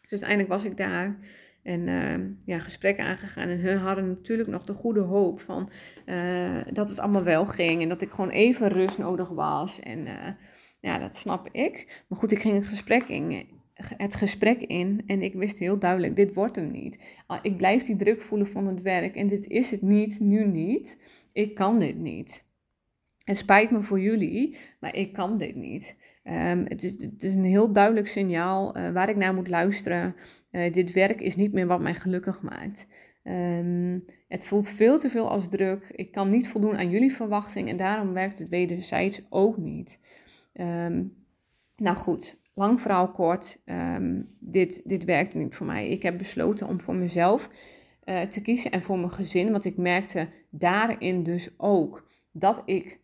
[0.00, 1.18] Dus uiteindelijk was ik daar.
[1.66, 2.14] En uh,
[2.44, 3.48] ja, gesprekken aangegaan.
[3.48, 5.70] En hun hadden natuurlijk nog de goede hoop van
[6.06, 7.82] uh, dat het allemaal wel ging.
[7.82, 9.80] En dat ik gewoon even rust nodig was.
[9.80, 10.28] En uh,
[10.80, 12.04] ja, dat snap ik.
[12.08, 13.46] Maar goed, ik ging het gesprek in.
[13.74, 16.98] Het gesprek in en ik wist heel duidelijk, dit wordt hem niet.
[17.42, 20.98] Ik blijf die druk voelen van het werk en dit is het niet, nu niet.
[21.32, 22.44] Ik kan dit niet.
[23.24, 25.96] Het spijt me voor jullie, maar ik kan dit niet.
[26.28, 30.14] Um, het, is, het is een heel duidelijk signaal uh, waar ik naar moet luisteren.
[30.50, 32.86] Uh, dit werk is niet meer wat mij gelukkig maakt.
[33.24, 35.88] Um, het voelt veel te veel als druk.
[35.90, 39.98] Ik kan niet voldoen aan jullie verwachting en daarom werkt het wederzijds ook niet.
[40.52, 41.14] Um,
[41.76, 43.58] nou goed, lang verhaal kort.
[44.40, 45.88] dit, dit werkte niet voor mij.
[45.88, 47.50] Ik heb besloten om voor mezelf
[48.04, 49.50] uh, te kiezen en voor mijn gezin.
[49.50, 53.00] Want ik merkte daarin dus ook dat ik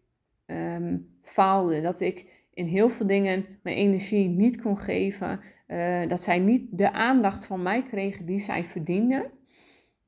[1.23, 1.81] faalde.
[1.81, 5.41] Dat ik in heel veel dingen mijn energie niet kon geven.
[5.69, 9.31] Uh, dat zij niet de aandacht van mij kregen die zij verdienden.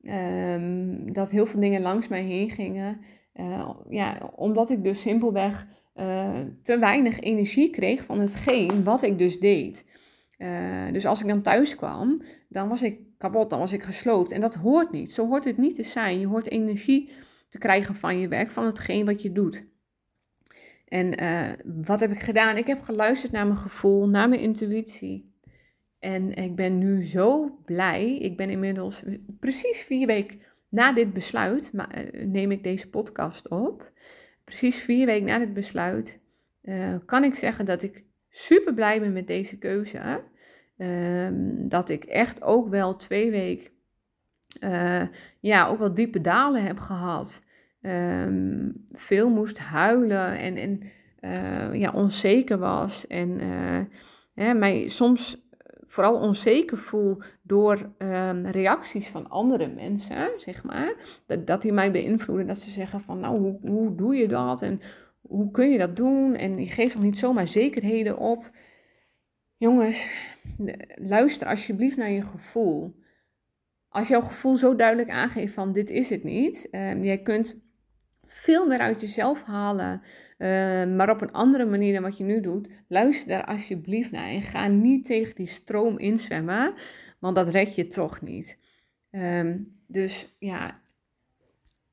[0.01, 2.99] Um, dat heel veel dingen langs mij heen gingen.
[3.35, 9.17] Uh, ja, omdat ik dus simpelweg uh, te weinig energie kreeg van hetgeen wat ik
[9.17, 9.85] dus deed.
[10.91, 14.31] dus als ik dan thuis kwam, dan was ik kapot, dan was ik gesloopt.
[14.31, 15.11] En dat hoort niet.
[15.11, 16.19] Zo hoort het niet te zijn.
[16.19, 17.09] Je hoort energie
[17.49, 19.65] te krijgen van je werk, van hetgeen wat je doet.
[20.95, 21.49] En uh,
[21.85, 22.57] wat heb ik gedaan?
[22.57, 25.33] Ik heb geluisterd naar mijn gevoel, naar mijn intuïtie.
[25.99, 28.17] En ik ben nu zo blij.
[28.17, 29.03] Ik ben inmiddels
[29.39, 30.39] precies vier weken
[30.69, 31.83] na dit besluit, uh,
[32.25, 33.91] neem ik deze podcast op.
[34.43, 36.19] Precies vier weken na dit besluit
[36.63, 40.23] uh, kan ik zeggen dat ik super blij ben met deze keuze.
[40.77, 43.71] Ehm, dat ik echt ook wel twee weken,
[45.39, 47.44] ja, ook wel diepe dalen heb gehad.
[47.85, 50.81] Um, veel moest huilen en, en
[51.21, 53.07] uh, ja, onzeker was.
[53.07, 53.39] En
[54.33, 55.43] hè, mij soms
[55.85, 60.93] vooral onzeker voel door um, reacties van andere mensen, zeg maar.
[61.25, 62.47] Dat, dat die mij beïnvloeden.
[62.47, 64.61] Dat ze zeggen van, nou, hoe, hoe doe je dat?
[64.61, 64.79] En
[65.21, 66.35] hoe kun je dat doen?
[66.35, 68.49] En je geeft toch niet zomaar zekerheden op?
[69.57, 70.13] Jongens,
[70.95, 73.03] luister alsjeblieft naar je gevoel.
[73.89, 76.67] Als jouw gevoel zo duidelijk aangeeft van dit is het niet.
[76.71, 77.64] Um, jij kunt
[78.35, 80.01] veel meer uit jezelf halen
[80.95, 82.69] maar op een andere manier dan wat je nu doet.
[82.87, 86.73] Luister daar alsjeblieft naar en ga niet tegen die stroom inzwemmen,
[87.19, 88.57] want dat red je toch niet.
[89.11, 89.57] Ehm,
[89.87, 90.79] dus ja,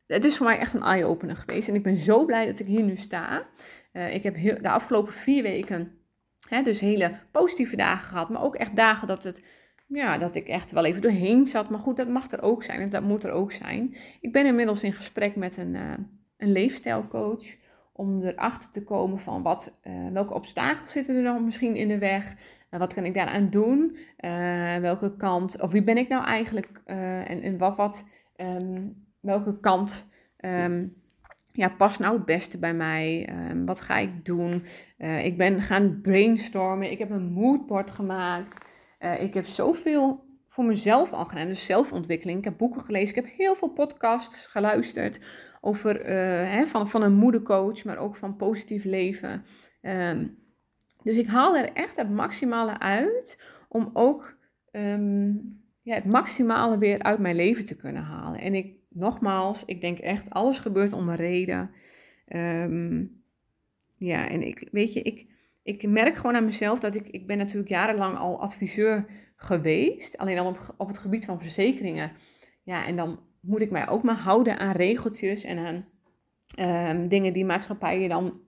[0.07, 1.69] het is voor mij echt een eye-opener geweest.
[1.69, 3.47] En ik ben zo blij dat ik hier nu sta.
[3.93, 5.93] Uh, ik heb heel, de afgelopen vier weken
[6.49, 8.29] hè, dus hele positieve dagen gehad.
[8.29, 9.43] Maar ook echt dagen dat, het,
[9.87, 11.71] ja, dat ik echt wel even doorheen zat.
[11.71, 13.97] Maar goed, dat mag er ook zijn en dat moet er ook zijn.
[14.21, 15.93] Ik ben inmiddels in gesprek met een, uh,
[16.43, 17.61] een leefstijlcoach.
[17.93, 21.99] Om erachter te komen van wat, uh, welke obstakels zitten er dan misschien in de
[21.99, 22.35] weg.
[22.71, 23.97] wat kan ik daaraan doen?
[24.81, 26.81] welke kant, of wie ben ik nou eigenlijk?
[26.85, 28.05] en, en wat, wat
[28.37, 30.95] um, welke kant um,
[31.53, 33.29] ja, past nou het beste bij mij?
[33.51, 34.65] Um, wat ga ik doen?
[35.23, 36.91] Ik ben gaan brainstormen.
[36.91, 38.65] Ik heb een moodboard gemaakt.
[39.19, 41.47] Ik heb zoveel voor mezelf al gedaan.
[41.47, 42.39] Dus zelfontwikkeling.
[42.39, 43.17] Ik heb boeken gelezen.
[43.17, 45.21] Ik heb heel veel podcasts geluisterd.
[45.65, 46.07] Over uh,
[46.53, 49.45] hè, van, van een moedercoach, maar ook van positief leven.
[49.83, 50.39] Um,
[51.03, 53.43] dus ik haal er echt het maximale uit.
[53.69, 54.37] Om ook
[55.83, 58.41] ja, het maximale weer uit mijn leven te kunnen halen.
[58.41, 61.71] En ik nogmaals, ik denk echt, alles gebeurt om een reden.
[62.27, 63.05] Ehm,
[63.99, 65.27] ja, en ik, weet je, ik,
[65.63, 69.07] ik merk gewoon aan mezelf dat ik, ik ben natuurlijk jarenlang al adviseur
[69.37, 70.19] geweest.
[70.19, 72.13] Alleen dan op, op het gebied van verzekeringen.
[72.63, 75.85] Ja, en dan moet ik mij ook maar houden aan regeltjes en aan
[76.97, 78.41] um, dingen die maatschappijen dan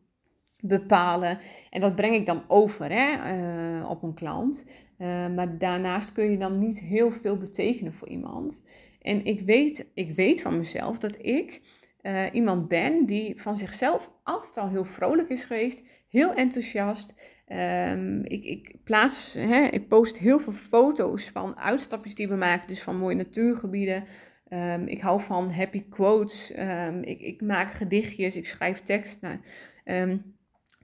[0.61, 1.39] bepalen.
[1.71, 3.37] En dat breng ik dan over hè,
[3.81, 4.67] uh, op een klant.
[4.99, 8.63] Uh, maar daarnaast kun je dan niet heel veel betekenen voor iemand.
[9.01, 11.61] En ik weet, ik weet van mezelf dat ik
[12.03, 17.21] uh, iemand ben die van zichzelf altijd al heel vrolijk is geweest, heel enthousiast.
[17.49, 22.69] Um, ik, ik, plaats, hè, ik post heel veel foto's van uitstapjes die we maken,
[22.69, 24.05] dus van mooie natuurgebieden.
[24.49, 26.53] Um, ik hou van happy quotes.
[26.59, 29.45] Um, ik, ik, maak gedichtjes, ik schrijf teksten.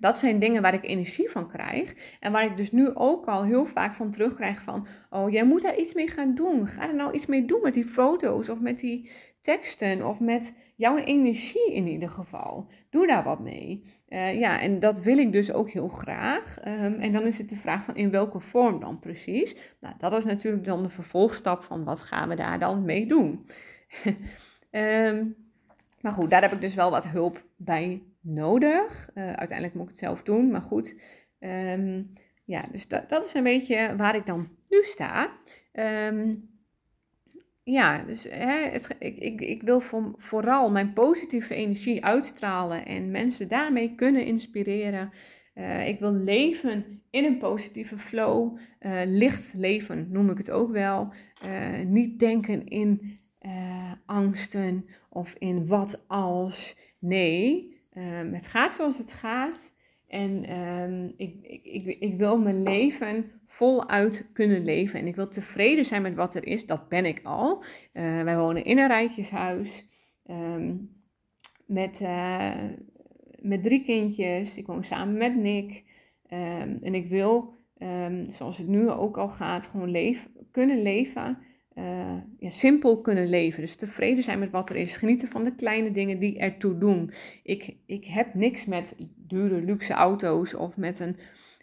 [0.01, 1.95] Dat zijn dingen waar ik energie van krijg.
[2.21, 4.87] En waar ik dus nu ook al heel vaak van terugkrijg van...
[5.11, 6.67] Oh, jij moet daar iets mee gaan doen.
[6.67, 10.07] Ga er nou iets mee doen met die foto's of met die teksten.
[10.07, 12.67] Of met jouw energie in ieder geval.
[12.91, 13.83] Doe daar wat mee.
[14.09, 16.59] Uh, ja, en dat wil ik dus ook heel graag.
[16.67, 19.57] Um, en dan is het de vraag van in welke vorm dan precies.
[19.81, 23.43] Nou, dat is natuurlijk dan de vervolgstap van wat gaan we daar dan mee doen.
[24.71, 25.37] um,
[26.03, 29.11] maar goed, daar heb ik dus wel wat hulp bij nodig.
[29.15, 30.95] Uh, uiteindelijk moet ik het zelf doen, maar goed.
[31.41, 32.13] Um,
[32.45, 35.33] ja, dus dat, dat is een beetje waar ik dan nu sta.
[35.73, 36.50] Um,
[37.73, 43.11] ja, dus hè, het, ik, ik, ik wil voor, vooral mijn positieve energie uitstralen en
[43.11, 45.13] mensen daarmee kunnen inspireren.
[45.55, 48.59] Uh, ik wil leven in een positieve flow.
[48.81, 51.13] Uh, licht leven noem ik het ook wel.
[51.45, 53.19] Uh, niet denken in
[54.07, 56.79] angsten of in wat als.
[56.99, 59.75] Nee, Um, het gaat zoals het gaat.
[60.09, 60.45] En
[61.17, 65.01] ik, ik, ik, ik wil mijn leven voluit kunnen leven.
[65.01, 66.67] En ik wil tevreden zijn met wat er is.
[66.67, 67.63] Dat ben ik al.
[67.93, 69.87] Uh, wij wonen in een rijtjeshuis.
[70.31, 70.91] Um,
[71.67, 72.63] met, uh,
[73.41, 74.57] met drie kindjes.
[74.57, 75.85] Ik woon samen met Nick.
[76.29, 77.55] en ik wil,
[78.29, 81.39] zoals het nu ook al gaat, gewoon leven, kunnen leven
[81.75, 83.61] uh, ja, simpel kunnen leven.
[83.61, 84.97] Dus tevreden zijn met wat er is.
[84.97, 87.13] Genieten van de kleine dingen die ertoe doen.
[87.43, 91.17] Ik, ik heb niks met dure luxe auto's of met een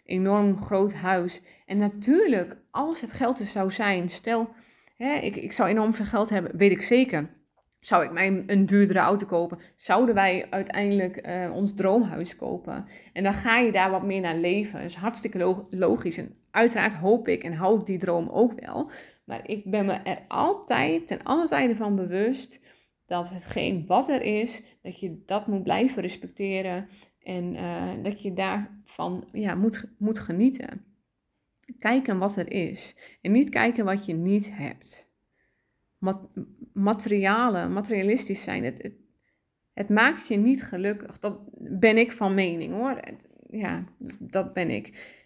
[0.08, 1.40] enorm groot huis.
[1.66, 4.48] En natuurlijk, als het geld er zou zijn, stel,
[4.96, 7.36] hè, ik, ik zou enorm veel geld hebben, weet ik zeker.
[7.80, 9.58] Zou ik mij een duurdere auto kopen?
[9.76, 12.84] Zouden wij uiteindelijk uh, ons droomhuis kopen?
[13.12, 14.80] En dan ga je daar wat meer naar leven.
[14.80, 16.18] Dat is hartstikke logisch.
[16.18, 18.90] En uiteraard hoop ik en hou ik die droom ook wel.
[19.24, 22.60] Maar ik ben me er altijd, ten alle tijden van bewust,
[23.06, 26.88] dat hetgeen wat er is, dat je dat moet blijven respecteren.
[27.22, 30.84] En uh, dat je daarvan ja, moet, moet genieten.
[31.78, 32.96] Kijken wat er is.
[33.20, 35.08] En niet kijken wat je niet hebt.
[35.98, 36.28] Mat
[36.72, 38.64] materialen, materialistisch zijn.
[38.64, 38.94] Het, het,
[39.72, 41.18] het, maakt je niet gelukkig.
[41.18, 43.00] Dat ben ik van mening hoor.
[43.50, 43.84] Ja,
[44.18, 45.16] dat ben ik.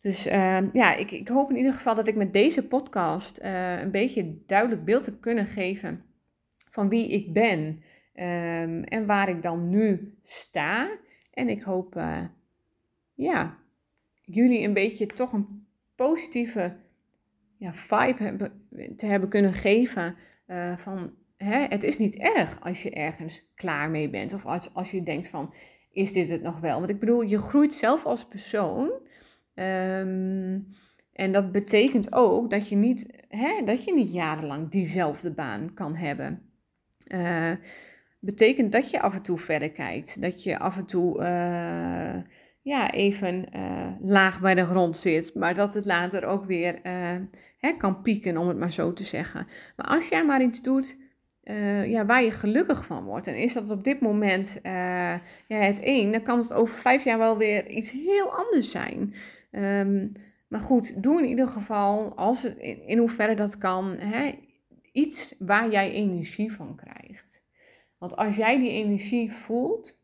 [0.00, 3.80] Dus uh, ja, ik, ik, hoop in ieder geval dat ik met deze podcast uh,
[3.80, 6.04] een beetje duidelijk beeld heb kunnen geven
[6.70, 7.82] van wie ik ben
[8.18, 10.98] um, en waar ik dan nu sta.
[11.30, 12.24] En ik hoop, uh,
[13.14, 13.58] ja,
[14.22, 16.76] jullie een beetje toch een positieve
[17.56, 18.50] ja, vibe
[18.96, 20.16] te hebben kunnen geven
[20.46, 24.74] uh, van hè, het is niet erg als je ergens klaar mee bent of als,
[24.74, 25.54] als je denkt van
[25.92, 26.78] is dit het nog wel?
[26.78, 28.90] Want ik bedoel, je groeit zelf als persoon.
[29.54, 30.66] Um,
[31.12, 35.94] en dat betekent ook dat je niet, hè, dat je niet jarenlang diezelfde baan kan
[35.94, 36.42] hebben.
[37.14, 37.52] Uh,
[38.18, 40.22] betekent dat je af en toe verder kijkt.
[40.22, 42.22] Dat je af en toe uh,
[42.62, 45.34] ja, even uh, laag bij de grond zit.
[45.34, 46.92] Maar dat het later ook weer uh,
[47.58, 49.46] hè, kan pieken, om het maar zo te zeggen.
[49.76, 50.96] Maar als jij maar iets doet
[51.86, 53.26] ja, waar je gelukkig van wordt.
[53.26, 57.18] En is dat op dit moment ja, het één, dan kan het over vijf jaar
[57.18, 59.14] wel weer iets heel anders zijn.
[59.50, 60.12] Um,
[60.48, 64.38] maar goed, doe in ieder geval, als in, in hoeverre dat kan, hè,
[64.92, 66.97] iets waar jij energie van krijgt.
[67.98, 70.00] Want als jij die energie voelt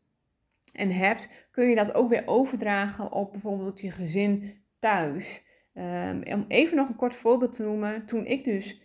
[0.73, 5.43] en hebt, kun je dat ook weer overdragen op bijvoorbeeld je gezin thuis.
[5.73, 8.05] Um, om even nog een kort voorbeeld te noemen.
[8.05, 8.79] Toen ik dus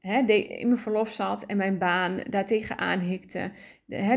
[0.00, 3.52] in mijn verlof zat en mijn baan daartegen aanhikte,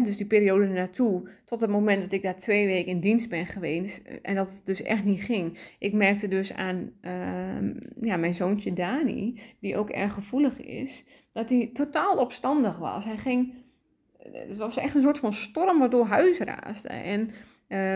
[0.04, 3.46] dus die periode naartoe, tot het moment dat ik daar twee weken in dienst ben
[3.46, 5.58] geweest en dat het dus echt niet ging.
[5.80, 11.50] Ik merkte dus aan uh, ja, mijn zoontje Dani, die ook erg gevoelig is, dat
[11.50, 13.06] hij totaal opstandig was.
[13.06, 13.54] Hij ging,
[14.32, 16.90] het was echt een soort van storm waardoor huis raasde.
[16.90, 17.32] En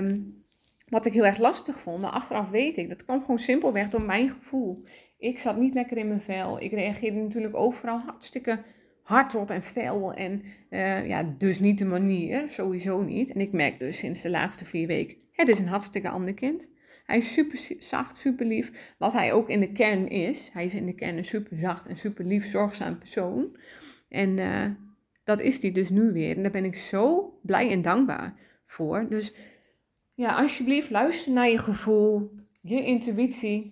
[0.04, 0.44] um,
[0.90, 4.04] wat ik heel erg lastig vond, maar achteraf weet ik, dat kwam gewoon simpelweg door
[4.04, 4.84] mijn gevoel.
[5.18, 6.62] Ik zat niet lekker in mijn vel.
[6.62, 8.64] Ik reageerde natuurlijk overal hartstikke
[9.02, 10.14] hard op en fel.
[10.14, 13.32] En uh, ja, dus niet de manier, sowieso niet.
[13.32, 16.68] En ik merk dus sinds de laatste vier weken, het is een hartstikke ander kind.
[17.06, 18.96] Hij is super zacht, super lief.
[18.98, 20.50] Wat hij ook in de kern is.
[20.54, 23.58] Hij is in de kern een super zacht en super lief, zorgzaam persoon.
[24.10, 24.66] En uh,
[25.26, 26.36] dat is hij dus nu weer.
[26.36, 28.34] En daar ben ik zo blij en dankbaar
[28.66, 29.06] voor.
[29.10, 29.34] Dus
[30.14, 32.32] ja, alsjeblieft, luister naar je gevoel.
[32.62, 33.70] Je intuïtie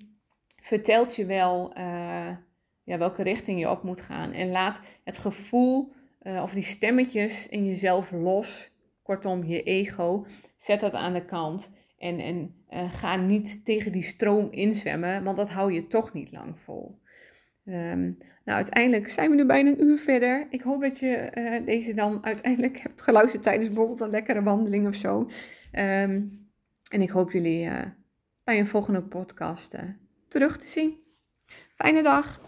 [0.61, 2.37] vertelt je wel uh,
[2.83, 4.31] ja, welke richting je op moet gaan.
[4.31, 5.91] En laat het gevoel
[6.21, 8.71] uh, of die stemmetjes in jezelf los.
[9.03, 10.25] Kortom, je ego.
[10.57, 11.73] Zet dat aan de kant.
[11.97, 16.31] En, en uh, ga niet tegen die stroom inzwemmen, want dat hou je toch niet
[16.31, 17.01] lang vol.
[17.65, 20.47] Um, nou, uiteindelijk zijn we nu bijna een uur verder.
[20.49, 24.87] Ik hoop dat je uh, deze dan uiteindelijk hebt geluisterd tijdens bijvoorbeeld een lekkere wandeling
[24.87, 25.19] of zo.
[25.19, 26.49] Um,
[26.89, 27.81] en ik hoop jullie uh,
[28.43, 29.75] bij een volgende podcast
[30.27, 30.97] terug te zien.
[31.75, 32.41] Fijne dag!